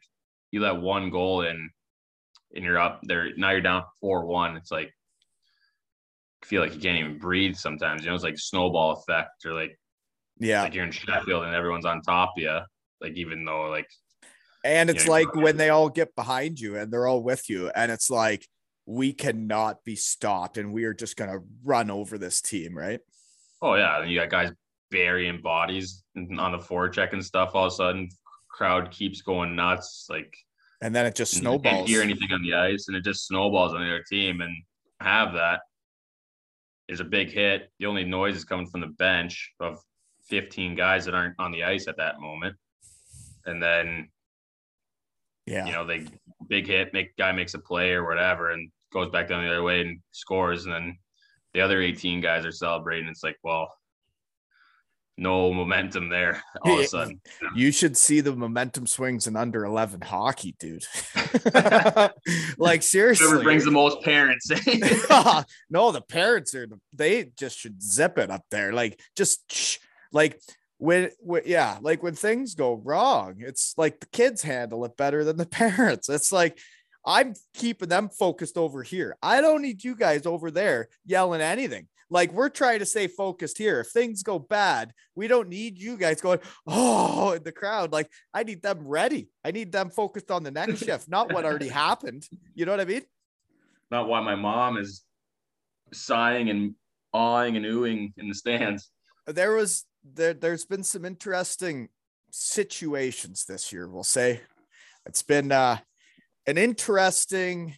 [0.53, 1.71] you let one goal in
[2.55, 4.57] and you're up there now you're down four one.
[4.57, 4.93] It's like
[6.43, 9.53] I feel like you can't even breathe sometimes, you know, it's like snowball effect or
[9.55, 9.77] like
[10.39, 10.63] yeah.
[10.63, 12.59] like you're in Sheffield and everyone's on top of you.
[13.01, 13.89] Like even though like
[14.65, 17.71] And it's Yeah, like when they all get behind you and they're all with you,
[17.75, 18.47] and it's like
[18.87, 23.01] we cannot be stopped, and we are just gonna run over this team, right?
[23.61, 24.53] Oh yeah, and you got guys
[24.91, 27.51] burying bodies on the forecheck and stuff.
[27.55, 28.09] All of a sudden,
[28.49, 30.07] crowd keeps going nuts.
[30.09, 30.37] Like
[30.81, 31.65] And then it just snowballs.
[31.65, 34.41] you can't hear anything on the ice, and it just snowballs on the other team.
[34.41, 34.55] And
[35.01, 35.61] have that.
[36.87, 37.71] There's a big hit.
[37.81, 39.81] The only noise is coming from the bench of
[40.29, 42.57] 15 guys that aren't on the ice at that moment.
[43.45, 44.11] And then
[45.47, 45.67] Yeah.
[45.67, 46.07] you know they
[46.49, 49.63] big hit, make guy makes a play or whatever, and goes back down the other
[49.63, 50.99] way and scores, and then
[51.55, 53.09] the other 18 guys are celebrating.
[53.09, 53.73] It's like, well,
[55.19, 57.21] no momentum there all of a sudden.
[57.55, 60.85] You should see the momentum swings in under 11 hockey, dude.
[62.59, 63.27] like seriously.
[63.27, 64.51] Whoever brings the most parents.
[65.71, 68.73] no, the parents are they just should zip it up there.
[68.73, 69.79] Like just shh.
[70.13, 70.41] like
[70.79, 75.25] when, when yeah, like when things go wrong, it's like the kids handle it better
[75.25, 76.11] than the parents.
[76.11, 76.59] It's like
[77.07, 79.17] I'm keeping them focused over here.
[79.23, 81.87] I don't need you guys over there yelling anything.
[82.11, 83.81] Like we're trying to stay focused here.
[83.81, 87.93] If things go bad, we don't need you guys going, oh, in the crowd.
[87.93, 89.29] Like I need them ready.
[89.45, 92.29] I need them focused on the next shift, not what already happened.
[92.55, 93.03] You know what I mean?
[93.91, 95.03] Not why my mom is
[95.93, 96.75] sighing and
[97.13, 98.91] awing and oohing in the stands.
[99.27, 101.89] there was there there's been some interesting
[102.31, 104.41] situations this year we'll say
[105.07, 105.79] it's been uh
[106.47, 107.75] an interesting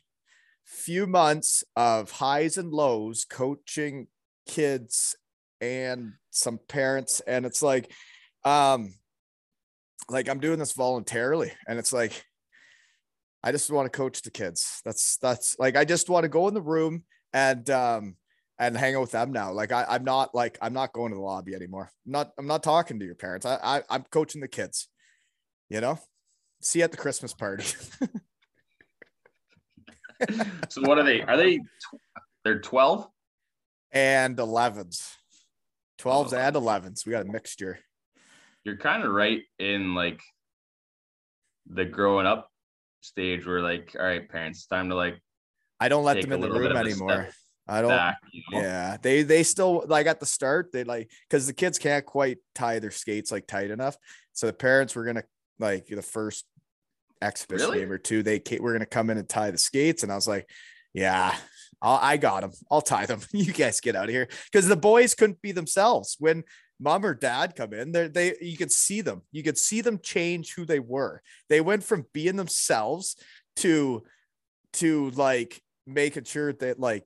[0.64, 4.06] few months of highs and lows coaching
[4.46, 5.16] kids
[5.60, 7.90] and some parents and it's like
[8.44, 8.94] um
[10.08, 12.24] like i'm doing this voluntarily and it's like
[13.42, 16.48] i just want to coach the kids that's that's like i just want to go
[16.48, 17.02] in the room
[17.32, 18.14] and um
[18.58, 19.52] and hang out with them now.
[19.52, 21.90] Like I, I'm not like I'm not going to the lobby anymore.
[22.06, 23.46] I'm not I'm not talking to your parents.
[23.46, 24.88] I, I I'm coaching the kids.
[25.68, 25.98] You know,
[26.60, 27.64] see you at the Christmas party.
[30.70, 31.22] So what are they?
[31.22, 31.60] Are they?
[32.44, 33.08] They're 12.
[33.92, 35.12] and 11s,
[36.00, 37.06] 12s and 11s.
[37.06, 37.78] We got a mixture.
[38.64, 40.20] You're kind of right in like
[41.66, 42.50] the growing up
[43.00, 45.20] stage where like, all right, parents, it's time to like
[45.80, 47.28] I don't let them in the room of a step anymore.
[47.68, 47.90] I don't.
[47.90, 48.18] back.
[48.32, 48.60] You know?
[48.60, 52.38] Yeah, they they still like at the start they like because the kids can't quite
[52.54, 53.96] tie their skates like tight enough.
[54.32, 55.24] So the parents were gonna
[55.58, 56.46] like the first
[57.22, 57.80] exhibition Really?
[57.80, 58.22] game or two.
[58.22, 60.48] They were gonna come in and tie the skates, and I was like,
[60.94, 61.34] yeah,
[61.80, 62.52] I'll, I got them.
[62.70, 63.20] I'll tie them.
[63.32, 66.44] You guys get out of here because the boys couldn't be themselves when
[66.80, 67.92] mom or dad come in.
[67.92, 69.22] They they you could see them.
[69.32, 71.22] You could see them change who they were.
[71.48, 73.16] They went from being themselves
[73.56, 74.02] to
[74.74, 77.04] to like making sure that like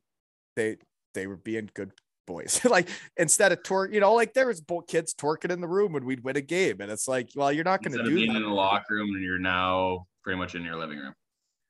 [0.56, 0.76] they
[1.14, 1.92] they were being good
[2.32, 2.64] boys.
[2.68, 5.92] like instead of torque, you know, like there was both kids twerking in the room
[5.92, 8.32] when we'd win a game, and it's like, well, you're not going to do being
[8.32, 8.38] that.
[8.38, 11.14] in the locker room and you're now pretty much in your living room.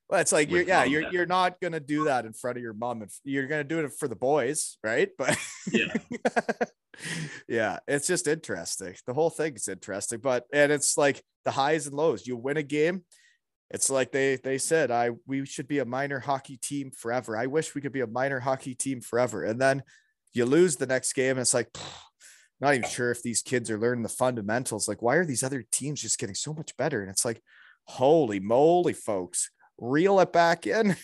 [0.09, 1.13] Well, it's like you're yeah, you're dad.
[1.15, 3.93] you're not gonna do that in front of your mom, and you're gonna do it
[3.99, 5.09] for the boys, right?
[5.17, 5.39] But
[5.71, 5.95] Yeah.
[7.49, 8.95] yeah, it's just interesting.
[9.07, 12.27] The whole thing is interesting, but and it's like the highs and lows.
[12.27, 13.05] You win a game,
[13.73, 17.37] it's like they they said, I we should be a minor hockey team forever.
[17.37, 19.83] I wish we could be a minor hockey team forever, and then
[20.33, 21.69] you lose the next game, and it's like.
[22.61, 24.87] Not even sure if these kids are learning the fundamentals.
[24.87, 27.01] Like, why are these other teams just getting so much better?
[27.01, 27.43] And it's like,
[27.87, 30.97] holy moly, folks, reel it back in.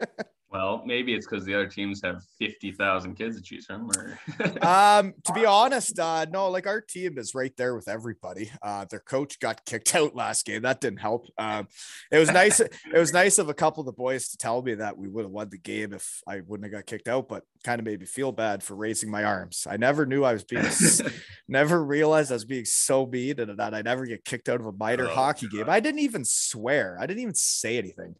[0.54, 3.90] Well, maybe it's because the other teams have 50,000 kids to choose from.
[3.90, 4.16] Or
[4.64, 8.52] um, to be honest, uh, no, like our team is right there with everybody.
[8.62, 10.62] Uh, their coach got kicked out last game.
[10.62, 11.26] That didn't help.
[11.38, 11.66] Um,
[12.12, 12.60] it was nice.
[12.60, 15.24] it was nice of a couple of the boys to tell me that we would
[15.24, 17.98] have won the game if I wouldn't have got kicked out, but kind of made
[17.98, 19.66] me feel bad for raising my arms.
[19.68, 20.64] I never knew I was being,
[21.48, 24.66] never realized I was being so mean and that I'd never get kicked out of
[24.66, 25.68] a minor Oh, hockey game.
[25.68, 26.96] I didn't even swear.
[27.00, 28.14] I didn't even say anything.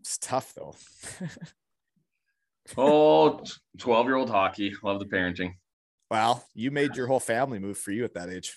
[0.00, 0.74] It's tough though.
[2.76, 3.40] oh,
[3.78, 4.72] 12 year old hockey.
[4.82, 5.54] Love the parenting.
[6.10, 8.56] Well, you made your whole family move for you at that age.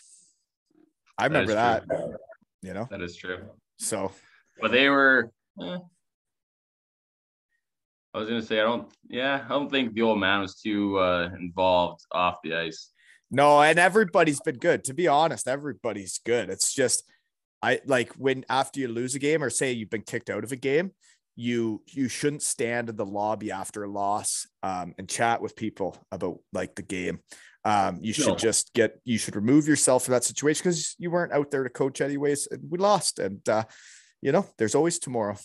[1.17, 2.15] I remember that, true.
[2.63, 2.87] you know.
[2.89, 3.37] That is true.
[3.77, 4.11] So
[4.59, 5.31] But they were.
[5.61, 5.77] eh.
[8.15, 8.91] I was gonna say I don't.
[9.09, 12.91] Yeah, I don't think the old man was too uh, involved off the ice.
[13.31, 14.83] no, and everybody's been good.
[14.85, 16.49] To be honest, everybody's good.
[16.49, 17.03] It's just
[17.61, 20.51] I like when after you lose a game or say you've been kicked out of
[20.51, 20.91] a game,
[21.35, 25.97] you you shouldn't stand in the lobby after a loss um, and chat with people
[26.11, 27.19] about like the game.
[27.65, 28.35] Um, you should No.
[28.35, 31.69] just get you should remove yourself from that situation because you weren't out there to
[31.69, 32.47] coach anyways.
[32.51, 33.63] And we lost, and uh,
[34.21, 35.37] you know there's always tomorrow.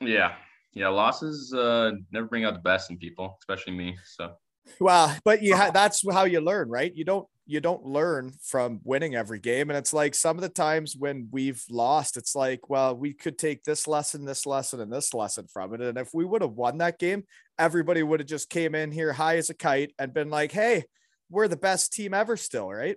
[0.00, 0.34] Yeah,
[0.74, 0.88] yeah.
[0.88, 3.96] Losses uh, never bring out the best in people, especially me.
[4.04, 4.34] So
[4.80, 6.94] Well, but you ha- that's how you learn, right?
[6.94, 10.50] You don't you don't learn from winning every game, and it's like some of the
[10.50, 14.92] times when we've lost, it's like, well, we could take this lesson, this lesson, and
[14.92, 17.24] this lesson from it, and if we would have won that game,
[17.58, 20.84] everybody would have just came in here high as a kite and been like, hey,
[21.30, 22.96] we're the best team ever, still, right?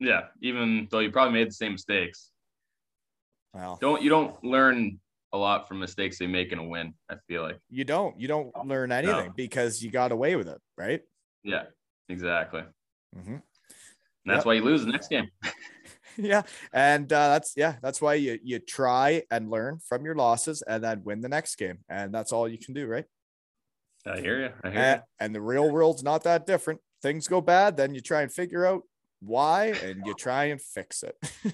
[0.00, 2.30] yeah, even though you probably made the same mistakes,
[3.52, 4.98] Well, don't you don't learn
[5.32, 6.94] a lot from mistakes they make in a win.
[7.10, 7.58] I feel like.
[7.68, 11.00] you don't you don't learn anything because you got away with it, right?
[11.42, 11.64] Yeah,
[12.08, 12.62] exactly.
[13.16, 13.34] Mm-hmm.
[13.34, 13.42] And
[14.26, 14.46] that's Yep.
[14.46, 15.28] why you lose the next game.
[16.16, 16.42] yeah
[16.72, 20.84] and uh, that's yeah that's why you you try and learn from your losses and
[20.84, 23.04] then win the next game and that's all you can do right
[24.06, 24.50] I hear you.
[24.62, 28.00] I hear and, and the real world's not that different things go bad then you
[28.00, 28.82] try and figure out
[29.20, 31.50] why and you try and fix it you.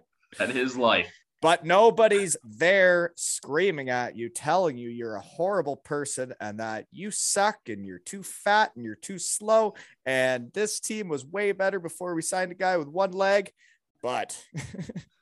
[0.38, 1.12] That is life.
[1.42, 7.10] But nobody's there screaming at you telling you you're a horrible person and that you
[7.10, 9.74] suck and you're too fat and you're too slow.
[10.04, 13.52] And this team was way better before we signed a guy with one leg
[14.02, 14.40] but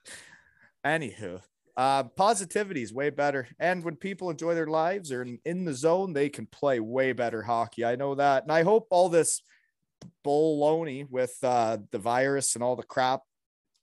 [0.85, 1.41] anywho
[1.77, 3.49] uh, positivity is way better.
[3.59, 7.13] And when people enjoy their lives or in, in the zone they can play way
[7.13, 7.85] better hockey.
[7.85, 8.45] I know that.
[8.45, 9.43] And i hope all this
[10.25, 13.23] baloney with uh, the virus and all the crap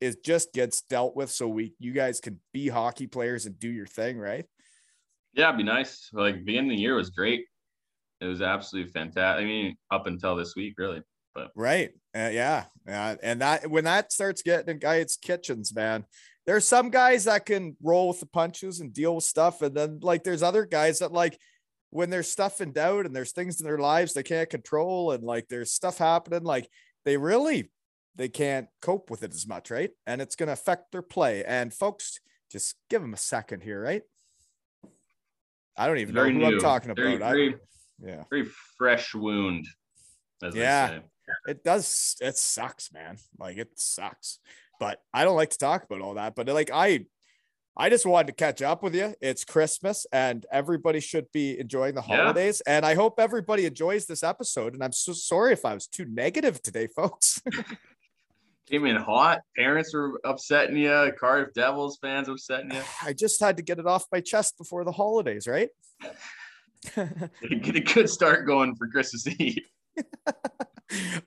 [0.01, 3.69] is just gets dealt with so we you guys can be hockey players and do
[3.69, 4.45] your thing right
[5.33, 6.09] Yeah, it'd be nice.
[6.11, 7.45] Like beginning of the year was great.
[8.19, 9.43] It was absolutely fantastic.
[9.43, 11.01] I mean, up until this week, really.
[11.33, 16.03] But right uh, yeah uh, and that when that starts getting in guys kitchens man
[16.45, 19.99] there's some guys that can roll with the punches and deal with stuff and then
[20.01, 21.37] like there's other guys that like
[21.91, 25.23] when there's stuff in doubt and there's things in their lives they can't control and
[25.23, 26.67] like there's stuff happening like
[27.05, 27.71] they really
[28.15, 31.43] they can't cope with it as much right and it's going to affect their play
[31.45, 32.19] and folks
[32.51, 34.01] just give them a second here right
[35.77, 36.45] i don't even know Very who new.
[36.47, 37.55] i'm talking very, about I- very,
[38.03, 38.45] yeah very
[38.77, 39.65] fresh wound.
[40.43, 40.87] As Yeah.
[40.89, 41.01] Say.
[41.47, 44.39] it does it sucks man like it sucks
[44.79, 47.05] but i don't like to talk about all that but like i
[47.77, 51.95] i just wanted to catch up with you it's christmas and everybody should be enjoying
[51.95, 52.17] the Yeah.
[52.17, 55.87] holidays and i hope everybody enjoys this episode and i'm so sorry if i was
[55.87, 57.41] too negative today folks
[58.71, 59.41] Came in hot.
[59.55, 61.11] Parents were upsetting you.
[61.19, 62.81] Cardiff Devils fans upsetting you.
[63.03, 65.69] i just had to get it off my chest before the holidays right
[66.95, 69.59] Get a good start going for Christmas Eve.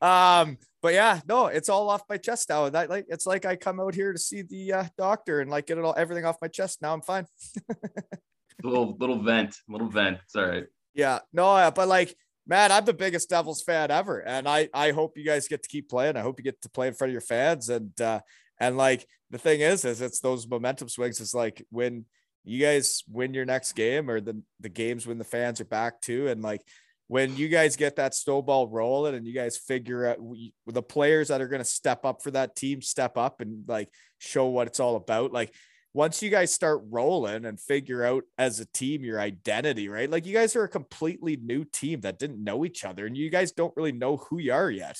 [0.02, 3.56] um but yeah no it's all off my chest now that like it's like i
[3.56, 6.36] come out here to see the uh, doctor and like get it all everything off
[6.42, 7.26] my chest now i'm fine
[8.64, 10.18] little little vent, little vent.
[10.24, 10.64] It's all right.
[10.94, 12.14] Yeah, no, but like,
[12.46, 15.68] man, I'm the biggest Devils fan ever, and I I hope you guys get to
[15.68, 16.16] keep playing.
[16.16, 18.20] I hope you get to play in front of your fans, and uh,
[18.60, 21.20] and like the thing is, is it's those momentum swings.
[21.20, 22.04] Is like when
[22.44, 26.00] you guys win your next game, or the the games when the fans are back
[26.00, 26.62] too, and like
[27.06, 31.28] when you guys get that snowball rolling and you guys figure out we, the players
[31.28, 34.66] that are going to step up for that team step up and like show what
[34.66, 35.52] it's all about like
[35.94, 40.26] once you guys start rolling and figure out as a team your identity right like
[40.26, 43.52] you guys are a completely new team that didn't know each other and you guys
[43.52, 44.98] don't really know who you are yet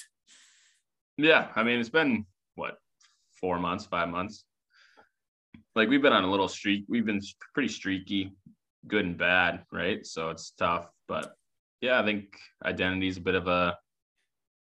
[1.19, 2.79] yeah i mean it's been what
[3.41, 4.45] four months five months
[5.75, 7.21] like we've been on a little streak we've been
[7.53, 8.33] pretty streaky
[8.87, 11.35] good and bad right so it's tough but
[11.85, 13.77] yeah, I think identity is a bit of a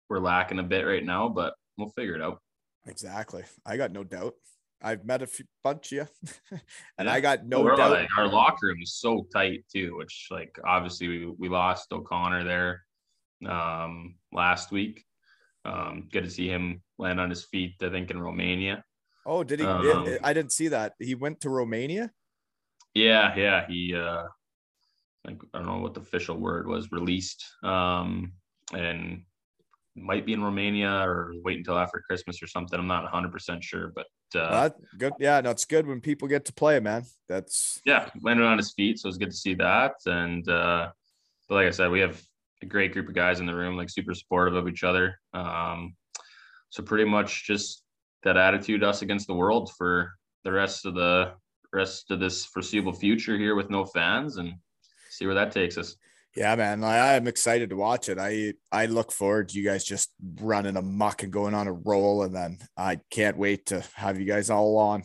[0.09, 2.41] we're lacking a bit right now, but we'll figure it out.
[2.87, 3.43] Exactly.
[3.67, 4.35] I got no doubt.
[4.81, 6.07] I've met a few, bunch of you,
[6.99, 7.13] and yeah.
[7.13, 7.91] I got no doubt.
[7.91, 12.45] Like, our locker room is so tight too, which like obviously we, we lost O'Connor
[12.45, 12.85] there
[13.51, 15.05] um, last week.
[15.65, 17.75] Um, good to see him land on his feet.
[17.83, 18.85] I think in Romania.
[19.27, 19.67] Oh, did he?
[19.67, 20.95] Um, I didn't see that.
[20.99, 22.11] He went to Romania.
[22.95, 23.67] Yeah, yeah.
[23.69, 24.25] He uh,
[25.27, 28.33] like I don't know what the official word was released, um,
[28.73, 29.23] and
[29.97, 32.79] might be in Romania or wait until after Christmas or something.
[32.79, 34.07] I'm not 100 percent sure, but
[34.37, 35.13] uh, good.
[35.19, 37.05] Yeah, no, it's good when people get to play, man.
[37.29, 39.95] That's yeah, landed on his feet, so it's good to see that.
[40.07, 40.91] And uh,
[41.49, 42.21] but like I said, we have
[42.63, 45.19] a great group of guys in the room, like super supportive of each other.
[45.33, 45.95] Um,
[46.71, 47.83] so pretty much just
[48.25, 50.13] that attitude, us against the world for
[50.45, 51.33] the rest of the
[51.73, 54.55] rest of this foreseeable future here with no fans and
[55.11, 55.97] see where that takes us.
[56.39, 58.17] Yeah, man, I, am excited to watch it.
[58.17, 62.23] I I look forward to you guys just running amok and going on a roll,
[62.23, 65.03] and then I can't wait to have you guys all on.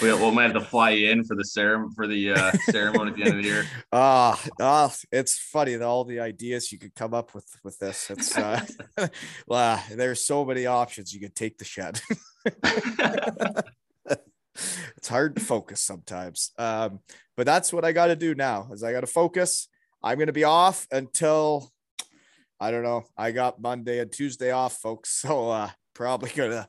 [0.00, 3.10] we, we might have to fly you in for the ceremony for the uh, ceremony
[3.10, 3.66] at the end of the year.
[3.92, 7.78] Ah, uh, uh, it's funny that all the ideas you could come up with with
[7.78, 8.08] this.
[8.08, 8.64] It's uh,
[9.46, 12.00] well, there's so many options you could take the shed
[14.96, 16.52] it's hard to focus sometimes.
[16.58, 17.00] Um,
[17.36, 19.68] but that's what I got to do now is I got to focus.
[20.02, 21.70] I'm going to be off until
[22.60, 23.04] I don't know.
[23.16, 25.22] I got Monday and Tuesday off, folks.
[25.30, 26.68] So uh, probably going to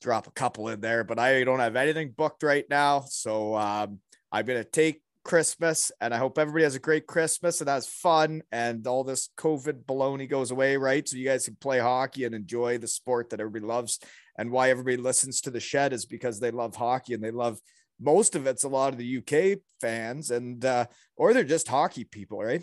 [0.00, 3.00] drop a couple in there, but I don't have anything booked right now.
[3.08, 4.00] So um,
[4.32, 7.88] I'm going to take Christmas and I hope everybody has a great Christmas and has
[7.88, 11.06] fun and all this COVID baloney goes away, right?
[11.06, 13.98] So you guys can play hockey and enjoy the sport that everybody loves
[14.38, 17.58] and why everybody listens to the shed is because they love hockey and they love
[18.00, 20.86] most of it's a lot of the UK fans and uh,
[21.16, 22.62] or they're just hockey people, right?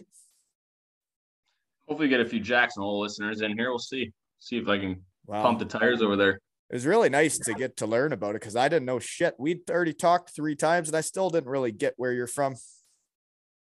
[1.90, 3.72] Hopefully, get a few Jackson Hole listeners in here.
[3.72, 4.14] We'll see.
[4.40, 5.42] See if I can wow.
[5.42, 6.40] pump the tires over there.
[6.74, 9.36] It was really nice to get to learn about it because I didn't know shit.
[9.38, 12.56] We'd already talked three times and I still didn't really get where you're from.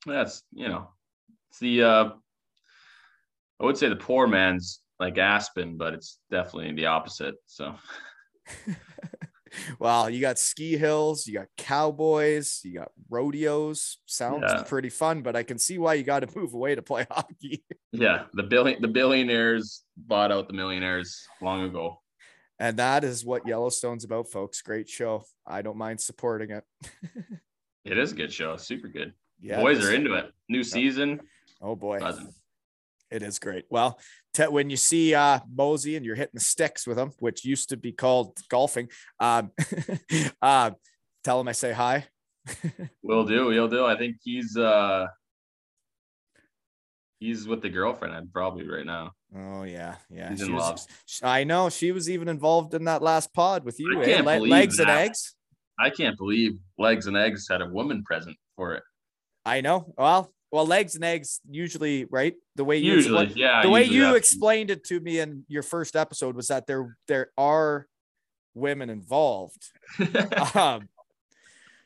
[0.07, 0.89] That's you know,
[1.51, 2.09] it's the uh,
[3.61, 7.35] I would say the poor man's like Aspen, but it's definitely the opposite.
[7.45, 7.75] So,
[9.79, 13.99] well, you got ski hills, you got cowboys, you got rodeos.
[14.07, 14.63] Sounds yeah.
[14.63, 17.63] pretty fun, but I can see why you got to move away to play hockey.
[17.91, 21.99] yeah, the billion the billionaires bought out the millionaires long ago.
[22.59, 24.61] And that is what Yellowstone's about, folks.
[24.61, 25.25] Great show.
[25.45, 26.63] I don't mind supporting it.
[27.85, 28.55] it is a good show.
[28.55, 29.13] Super good.
[29.41, 30.31] Yeah, boys are into it.
[30.47, 31.19] New season.
[31.61, 31.99] Oh boy.
[31.99, 32.33] Buzzing.
[33.11, 33.65] It is great.
[33.69, 33.99] Well,
[34.33, 37.69] te- when you see uh, Mosey and you're hitting the sticks with him, which used
[37.69, 39.51] to be called golfing, um,
[40.41, 40.71] uh,
[41.23, 42.05] tell him I say hi.
[43.03, 43.45] will do.
[43.45, 43.85] Will do.
[43.85, 45.07] I think he's uh,
[47.25, 49.11] he's with the girlfriend i probably right now.
[49.35, 50.29] Oh yeah, yeah.
[50.29, 50.81] He's in was, love.
[51.23, 54.01] I know she was even involved in that last pod with you.
[54.01, 54.37] I can't eh?
[54.37, 54.89] believe legs that.
[54.89, 55.35] and eggs.
[55.79, 58.83] I can't believe legs and eggs had a woman present for it.
[59.45, 59.93] I know.
[59.97, 62.35] Well, well, legs and eggs usually, right?
[62.55, 65.95] The way you usually, yeah, the way you explained it to me in your first
[65.95, 67.87] episode was that there there are
[68.53, 69.71] women involved.
[70.55, 70.87] um,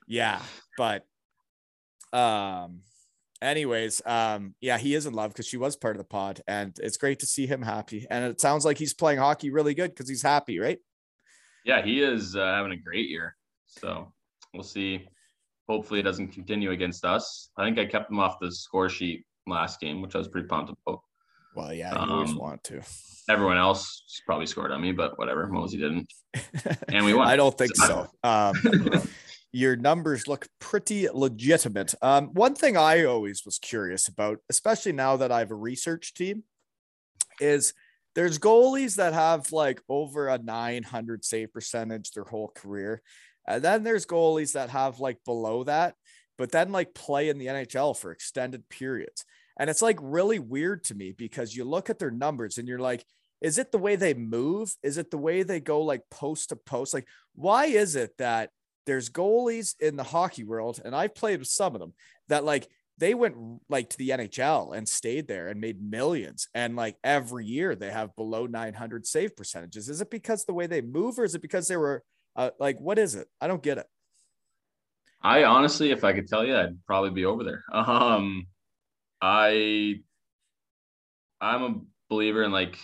[0.07, 0.39] yeah,
[0.77, 1.05] but
[2.13, 2.81] um,
[3.41, 6.77] anyways, um, yeah, he is in love because she was part of the pod, and
[6.81, 8.05] it's great to see him happy.
[8.09, 10.79] And it sounds like he's playing hockey really good because he's happy, right?
[11.65, 13.35] Yeah, he is uh, having a great year.
[13.67, 14.11] So
[14.53, 15.07] we'll see
[15.69, 17.49] hopefully it doesn't continue against us.
[17.57, 20.47] I think I kept him off the score sheet last game, which I was pretty
[20.47, 21.01] pumped about.
[21.55, 22.81] Well, yeah, you um, always want to.
[23.29, 25.47] Everyone else probably scored on me, but whatever.
[25.47, 26.11] Mosey didn't,
[26.87, 27.27] and we won.
[27.27, 28.07] I don't think so.
[28.23, 28.53] Um,
[29.51, 31.95] your numbers look pretty legitimate.
[32.01, 36.13] Um, one thing I always was curious about, especially now that I have a research
[36.13, 36.43] team,
[37.39, 37.73] is
[38.15, 43.01] there's goalies that have like over a 900 save percentage their whole career
[43.49, 45.95] and then there's goalies that have like below that.
[46.37, 49.25] but then like play in the NHL for extended periods.
[49.59, 52.79] And it's like really weird to me because you look at their numbers and you're
[52.79, 53.03] like,
[53.41, 54.73] is it the way they move?
[54.81, 56.93] Is it the way they go like post to post?
[56.93, 58.51] Like, why is it that
[58.89, 61.93] there's goalies in the hockey world, and I've played with some of them
[62.27, 62.67] that like
[62.97, 63.35] they went
[63.69, 66.47] like to the NHL and stayed there and made millions.
[66.53, 69.89] And like every year they have below 900 save percentages.
[69.89, 72.03] Is it because the way they move or is it because they were
[72.35, 73.27] uh, like, what is it?
[73.39, 73.85] I don't get it.
[75.21, 77.63] I honestly, if I could tell you, I'd probably be over there.
[77.73, 78.47] Um,
[79.21, 80.01] I,
[81.39, 81.75] I'm a
[82.09, 82.77] believer in like,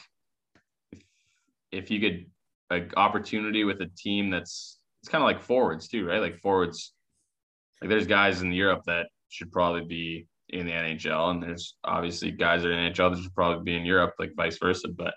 [1.71, 2.25] if, you could
[2.69, 4.74] like opportunity with a team that's
[5.05, 6.19] it's kind of like forwards too, right?
[6.19, 6.91] Like forwards,
[7.79, 12.31] like there's guys in Europe that should probably be in the NHL, and there's obviously
[12.31, 14.87] guys that are in NHL that should probably be in Europe, like vice versa.
[14.87, 15.13] But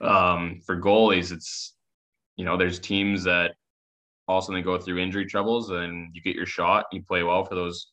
[0.00, 1.74] um, for goalies, it's
[2.36, 3.56] you know there's teams that
[4.28, 7.56] also they go through injury troubles, and you get your shot, you play well for
[7.56, 7.88] those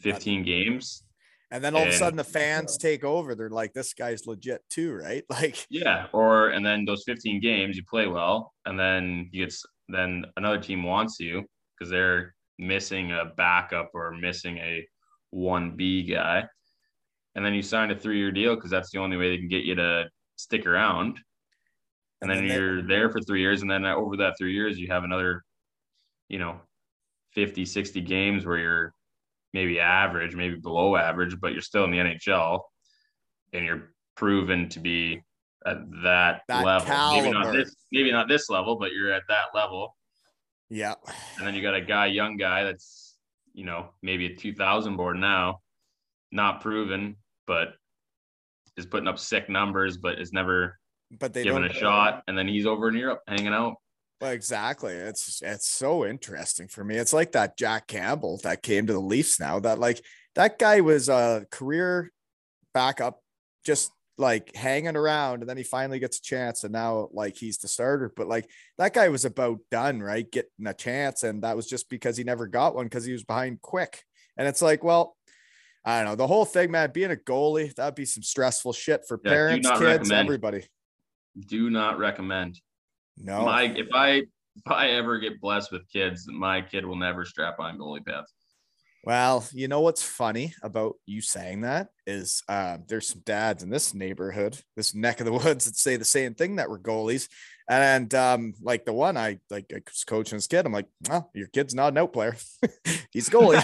[0.00, 1.04] 15 games,
[1.52, 3.36] and then all and, of a sudden the fans take over.
[3.36, 5.22] They're like, this guy's legit too, right?
[5.30, 6.06] Like, yeah.
[6.12, 9.54] Or, and then those 15 games, you play well, and then you get
[9.88, 11.44] then another team wants you
[11.78, 14.86] because they're missing a backup or missing a
[15.34, 16.44] 1B guy.
[17.34, 19.48] And then you sign a three year deal because that's the only way they can
[19.48, 20.04] get you to
[20.36, 21.18] stick around.
[22.22, 23.62] And, and then, then, you're they- there for three years.
[23.62, 25.42] And then over that three years, you have another,
[26.28, 26.60] you know,
[27.34, 28.92] 50, 60 games where you're
[29.52, 32.60] maybe average, maybe below average, but you're still in the NHL
[33.52, 35.22] and you're proven to be
[35.66, 36.86] at that, that level.
[36.86, 37.22] Caliber.
[37.22, 39.96] Maybe not this, maybe not this level, but you're at that level.
[40.70, 40.94] Yeah.
[41.38, 43.16] And then you got a guy, young guy that's,
[43.52, 45.60] you know, maybe a 2000 board now,
[46.32, 47.16] not proven,
[47.46, 47.74] but
[48.76, 50.78] is putting up sick numbers, but is never
[51.18, 52.22] but they given a shot.
[52.28, 53.74] And then he's over in Europe hanging out.
[54.20, 54.94] Well, exactly.
[54.94, 56.96] It's it's so interesting for me.
[56.96, 59.60] It's like that Jack Campbell that came to the Leafs now.
[59.60, 60.02] That like
[60.34, 62.10] that guy was a career
[62.72, 63.20] backup,
[63.64, 67.58] just like hanging around and then he finally gets a chance and now like he's
[67.58, 68.12] the starter.
[68.16, 68.48] But like
[68.78, 70.30] that guy was about done right?
[70.30, 73.24] Getting a chance and that was just because he never got one because he was
[73.24, 74.02] behind Quick.
[74.36, 75.16] And it's like well
[75.84, 76.16] i don't know.
[76.16, 79.68] The whole thing man being a goalie that'd be some stressful shit for yeah, parents
[79.68, 80.12] kids recommend.
[80.12, 80.64] everybody.
[81.48, 82.60] Do not recommend.
[83.18, 83.44] No.
[83.44, 84.22] My if i
[84.56, 88.32] if i ever get blessed with kids my kid will never strap on goalie pads
[89.06, 93.70] well, you know what's funny about you saying that is uh, there's some dads in
[93.70, 97.28] this neighborhood, this neck of the woods that say the same thing that we're goalies.
[97.70, 101.46] And um, like the one I like I was coaching kid, I'm like, well, your
[101.46, 102.36] kid's not an out player.
[103.12, 103.62] He's goalie.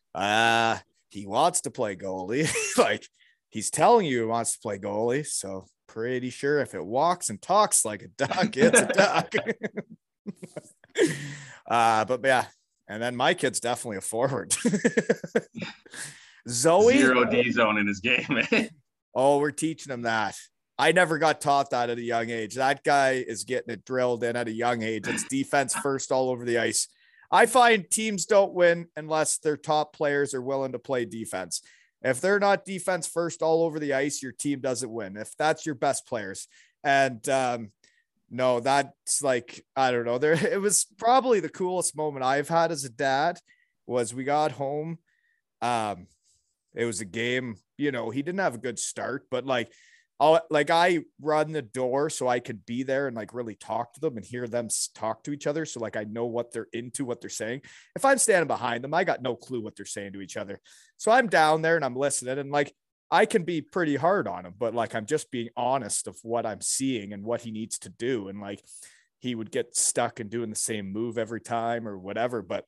[0.14, 0.78] uh,
[1.10, 2.48] he wants to play goalie.
[2.78, 3.04] like
[3.48, 5.26] he's telling you he wants to play goalie.
[5.26, 9.34] So pretty sure if it walks and talks like a duck, it's a duck.
[11.68, 12.44] uh, but yeah,
[12.88, 14.54] and then my kid's definitely a forward.
[16.48, 18.42] Zoe zero D zone in his game.
[19.14, 20.36] oh, we're teaching him that.
[20.78, 22.54] I never got taught that at a young age.
[22.54, 25.08] That guy is getting it drilled in at a young age.
[25.08, 26.88] It's defense first all over the ice.
[27.30, 31.62] I find teams don't win unless their top players are willing to play defense.
[32.00, 35.16] If they're not defense first all over the ice, your team doesn't win.
[35.16, 36.46] If that's your best players.
[36.84, 37.72] And um,
[38.30, 40.18] no, that's like I don't know.
[40.18, 43.38] There it was probably the coolest moment I've had as a dad
[43.86, 44.98] was we got home.
[45.62, 46.06] Um,
[46.74, 49.72] it was a game, you know, he didn't have a good start, but like
[50.20, 53.94] I'll like I run the door so I could be there and like really talk
[53.94, 55.64] to them and hear them talk to each other.
[55.64, 57.62] So like I know what they're into, what they're saying.
[57.94, 60.60] If I'm standing behind them, I got no clue what they're saying to each other.
[60.96, 62.74] So I'm down there and I'm listening and like
[63.10, 66.44] I can be pretty hard on him, but like I'm just being honest of what
[66.44, 68.28] I'm seeing and what he needs to do.
[68.28, 68.62] And like
[69.18, 72.42] he would get stuck in doing the same move every time or whatever.
[72.42, 72.64] But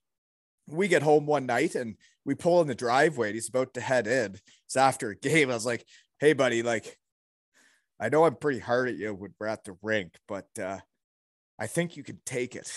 [0.66, 3.80] we get home one night and we pull in the driveway and he's about to
[3.80, 4.36] head in.
[4.66, 5.50] It's after a game.
[5.50, 5.84] I was like,
[6.18, 6.96] hey, buddy, like,
[7.98, 10.78] I know I'm pretty hard at you when we're at the rink, but uh,
[11.58, 12.72] I think you can take it.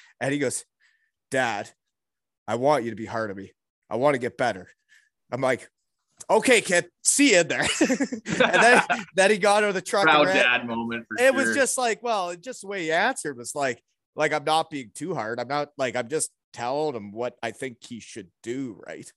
[0.20, 0.64] and he goes,
[1.30, 1.70] Dad,
[2.48, 3.52] I want you to be hard on me.
[3.88, 4.68] I want to get better.
[5.30, 5.68] I'm like,
[6.28, 7.66] okay, kid, see you there.
[7.80, 8.82] and then,
[9.16, 10.04] then he got out of the truck.
[10.04, 11.06] Proud dad moment.
[11.18, 11.32] it sure.
[11.32, 13.82] was just like, well, just the way he answered was like,
[14.14, 15.38] like I'm not being too hard.
[15.40, 19.10] I'm not like I'm just telling him what I think he should do, right?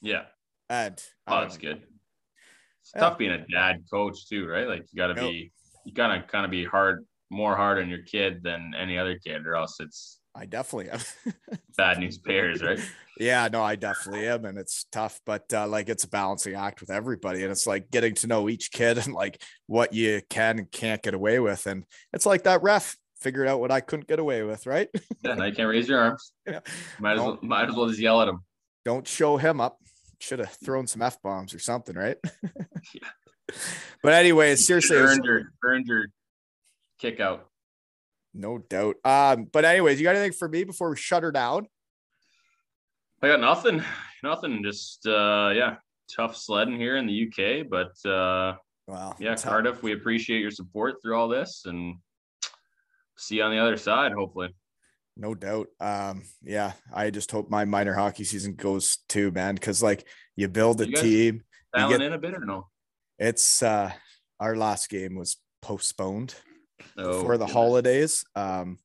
[0.00, 0.24] Yeah.
[0.68, 1.82] And oh, that's good.
[2.82, 3.00] It's yeah.
[3.00, 4.68] tough being a dad coach too, right?
[4.68, 5.52] Like you got to be,
[5.84, 9.46] you gotta kind of be hard, more hard on your kid than any other kid,
[9.46, 11.00] or else it's I definitely am.
[11.76, 12.78] Bad news bears, right?
[13.18, 14.44] Yeah, no, I definitely am.
[14.44, 17.42] And it's tough, but uh, like it's a balancing act with everybody.
[17.42, 21.02] And it's like getting to know each kid and like what you can and can't
[21.02, 21.66] get away with.
[21.66, 22.96] And it's like that ref.
[23.20, 24.88] figured out what I couldn't get away with, right?
[25.24, 26.32] Yeah, now you can't raise your arms.
[26.46, 26.60] Yeah.
[27.00, 28.40] Might as well, might as well just yell at him.
[28.84, 29.78] Don't show him up.
[30.20, 32.16] Should have thrown some f bombs or something, right?
[32.94, 33.08] yeah.
[34.02, 36.06] But anyway, seriously, earned your earned your
[36.98, 37.48] kick out.
[38.36, 38.96] No doubt.
[39.04, 41.66] Um, but anyways, you got anything for me before we shut her down?
[43.22, 43.82] I got nothing,
[44.22, 44.62] nothing.
[44.62, 45.76] Just uh, yeah,
[46.14, 48.56] tough sledding here in the UK, but uh,
[49.18, 51.96] yeah, Cardiff, we appreciate your support through all this, and
[53.16, 54.54] see you on the other side, hopefully.
[55.16, 55.68] No doubt.
[55.80, 59.54] Um, yeah, I just hope my minor hockey season goes too, man.
[59.54, 60.06] Because like
[60.36, 61.42] you build a You team.
[61.74, 62.68] You get- in a bit or no?
[63.18, 63.92] It's uh
[64.38, 66.34] our last game was postponed
[66.98, 67.52] Oh, for the goodness.
[67.52, 68.24] holidays.
[68.34, 68.78] Um,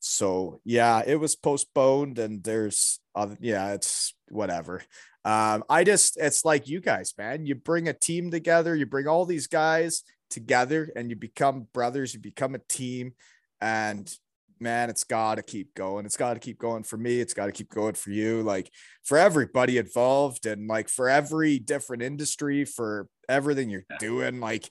[0.00, 4.82] so yeah, it was postponed, and there's other yeah, it's whatever.
[5.24, 7.46] Um, I just it's like you guys, man.
[7.46, 12.14] You bring a team together, you bring all these guys together, and you become brothers.
[12.14, 13.12] You become a team,
[13.60, 14.12] and
[14.58, 16.04] man, it's got to keep going.
[16.06, 17.20] It's got to keep going for me.
[17.20, 18.42] It's got to keep going for you.
[18.42, 18.70] Like
[19.04, 24.40] for everybody involved, and like for every different industry, for everything you're doing.
[24.40, 24.68] Like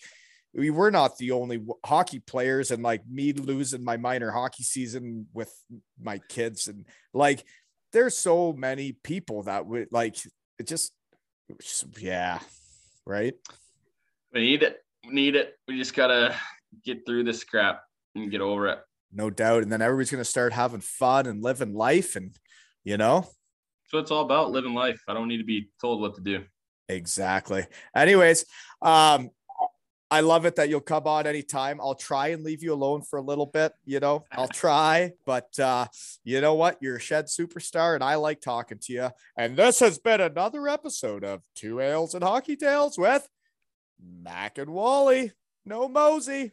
[0.53, 4.63] we were not the only w- hockey players, and like me losing my minor hockey
[4.63, 5.53] season with
[6.01, 7.43] my kids, and like
[7.93, 10.17] there's so many people that would like
[10.59, 10.67] it.
[10.67, 10.93] Just
[11.49, 12.39] it just- yeah,
[13.05, 13.33] right.
[14.33, 14.77] We need it.
[15.07, 15.55] We need it.
[15.67, 16.35] We just gotta
[16.85, 17.81] get through this crap
[18.15, 18.79] and get over it.
[19.11, 19.63] No doubt.
[19.63, 22.35] And then everybody's gonna start having fun and living life, and
[22.83, 23.27] you know.
[23.87, 25.01] so it's all about, living life.
[25.07, 26.43] I don't need to be told what to do.
[26.89, 27.65] Exactly.
[27.95, 28.45] Anyways,
[28.81, 29.29] um,
[30.11, 31.79] I love it that you'll come on anytime.
[31.79, 34.25] I'll try and leave you alone for a little bit, you know.
[34.29, 35.87] I'll try, but uh,
[36.25, 36.77] you know what?
[36.81, 39.09] You're a shed superstar, and I like talking to you.
[39.37, 43.25] And this has been another episode of Two Ales and Hockey Tales with
[44.21, 45.31] Mac and Wally.
[45.65, 46.51] No Mosey.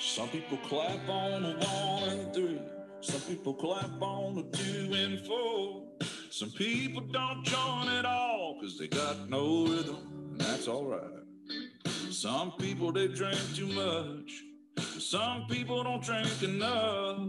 [0.00, 2.60] Some people clap on a one and three.
[3.04, 5.82] Some people clap on the two and four.
[6.30, 9.98] Some people don't join at all because they got no rhythm,
[10.32, 11.22] and that's all right.
[12.10, 14.42] Some people they drink too much.
[14.98, 17.28] Some people don't drink enough.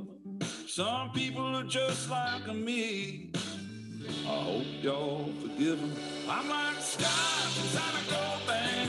[0.66, 3.34] Some people are just like me.
[4.26, 5.94] I hope y'all forgive 'em.
[6.30, 8.85] I'm like Scott inside a gold bands.